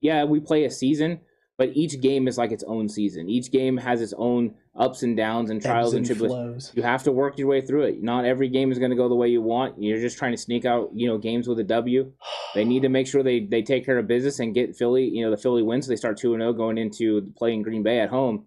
[0.00, 1.20] yeah, we play a season,
[1.58, 3.28] but each game is like its own season.
[3.28, 6.72] Each game has its own ups and downs and trials and, and tribulations.
[6.74, 8.02] You have to work your way through it.
[8.02, 9.82] Not every game is going to go the way you want.
[9.82, 12.12] You're just trying to sneak out, you know, games with a W.
[12.54, 15.24] They need to make sure they they take care of business and get Philly, you
[15.24, 15.86] know, the Philly wins.
[15.86, 18.46] So they start two and zero oh going into playing Green Bay at home.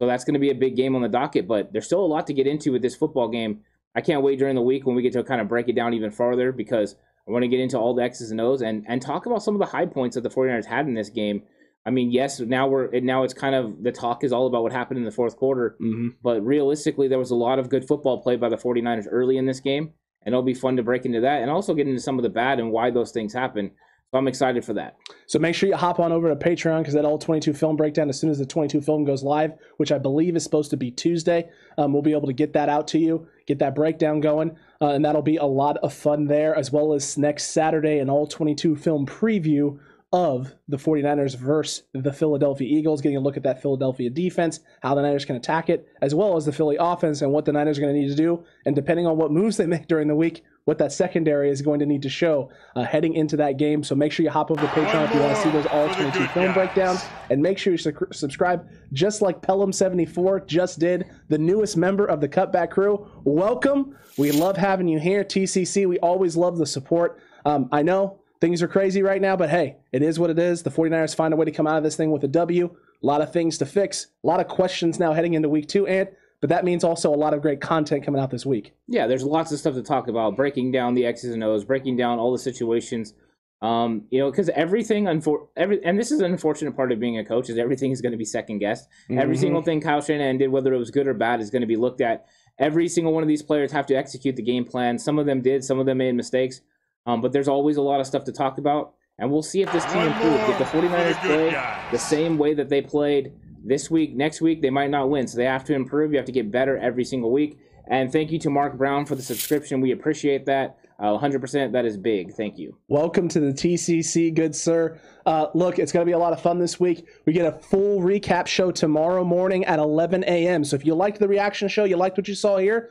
[0.00, 1.48] So that's going to be a big game on the docket.
[1.48, 3.60] But there's still a lot to get into with this football game.
[3.94, 5.94] I can't wait during the week when we get to kind of break it down
[5.94, 6.94] even farther because
[7.28, 9.54] I want to get into all the X's and O's and and talk about some
[9.54, 11.42] of the high points that the 49ers had in this game.
[11.84, 14.72] I mean, yes, now we're now it's kind of the talk is all about what
[14.72, 16.08] happened in the fourth quarter, mm-hmm.
[16.22, 19.46] but realistically, there was a lot of good football played by the 49ers early in
[19.46, 22.18] this game, and it'll be fun to break into that and also get into some
[22.18, 23.70] of the bad and why those things happen.
[24.10, 24.96] So I'm excited for that.
[25.26, 28.08] So make sure you hop on over to Patreon because that all 22 film breakdown,
[28.08, 30.90] as soon as the 22 film goes live, which I believe is supposed to be
[30.90, 34.56] Tuesday, um, we'll be able to get that out to you, get that breakdown going,
[34.80, 38.08] uh, and that'll be a lot of fun there, as well as next Saturday an
[38.08, 39.78] all 22 film preview
[40.10, 44.94] of the 49ers versus the Philadelphia Eagles, getting a look at that Philadelphia defense, how
[44.94, 47.76] the Niners can attack it, as well as the Philly offense and what the Niners
[47.76, 48.42] are going to need to do.
[48.64, 51.80] And depending on what moves they make during the week, what that secondary is going
[51.80, 53.82] to need to show uh, heading into that game.
[53.82, 55.88] So make sure you hop over to Patreon if you want to see those all
[55.94, 57.06] 22 film breakdowns.
[57.30, 62.20] And make sure you su- subscribe, just like Pelham74 just did, the newest member of
[62.20, 63.08] the Cutback crew.
[63.24, 63.96] Welcome.
[64.18, 65.88] We love having you here, TCC.
[65.88, 67.18] We always love the support.
[67.46, 70.64] Um, I know things are crazy right now, but hey, it is what it is.
[70.64, 72.76] The 49ers find a way to come out of this thing with a W.
[73.02, 75.86] A lot of things to fix, a lot of questions now heading into week two,
[75.86, 76.08] and
[76.40, 78.74] but that means also a lot of great content coming out this week.
[78.86, 81.96] Yeah, there's lots of stuff to talk about, breaking down the X's and O's, breaking
[81.96, 83.14] down all the situations.
[83.60, 87.18] Um, you know, because everything, unfor- every, and this is an unfortunate part of being
[87.18, 88.88] a coach, is everything is going to be second guessed.
[89.10, 89.40] Every Mhm.
[89.40, 91.74] single thing Kyle Shanahan did, whether it was good or bad, is going to be
[91.76, 92.26] looked at.
[92.60, 94.96] Every single one of these players have to execute the game plan.
[94.98, 96.60] Some of them did, some of them made mistakes.
[97.04, 98.92] Um, but there's always a lot of stuff to talk about.
[99.18, 100.48] And we'll see if this team improves.
[100.50, 101.50] If the 49ers play
[101.90, 103.32] the same way that they played
[103.68, 105.26] this week, next week, they might not win.
[105.26, 106.12] So they have to improve.
[106.12, 107.58] You have to get better every single week.
[107.90, 109.80] And thank you to Mark Brown for the subscription.
[109.80, 110.78] We appreciate that.
[110.98, 111.72] Uh, 100%.
[111.72, 112.34] That is big.
[112.34, 112.76] Thank you.
[112.88, 114.98] Welcome to the TCC, good sir.
[115.24, 117.06] Uh, look, it's going to be a lot of fun this week.
[117.24, 120.64] We get a full recap show tomorrow morning at 11 a.m.
[120.64, 122.90] So if you liked the reaction show, you liked what you saw here,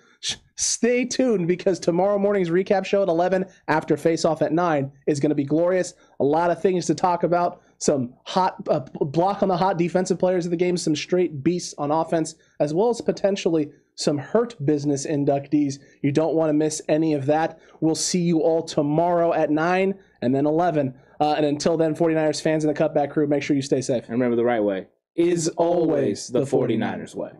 [0.55, 5.19] stay tuned because tomorrow morning's recap show at 11 after face off at 9 is
[5.19, 5.93] going to be glorious.
[6.19, 7.61] A lot of things to talk about.
[7.79, 11.75] Some hot uh, block on the hot defensive players of the game, some straight beasts
[11.77, 15.79] on offense, as well as potentially some hurt business inductees.
[16.01, 17.59] You don't want to miss any of that.
[17.79, 20.93] We'll see you all tomorrow at 9 and then 11.
[21.19, 24.03] Uh, and until then, 49ers fans and the cutback crew, make sure you stay safe.
[24.03, 27.31] And remember the right way Is always the 49ers way.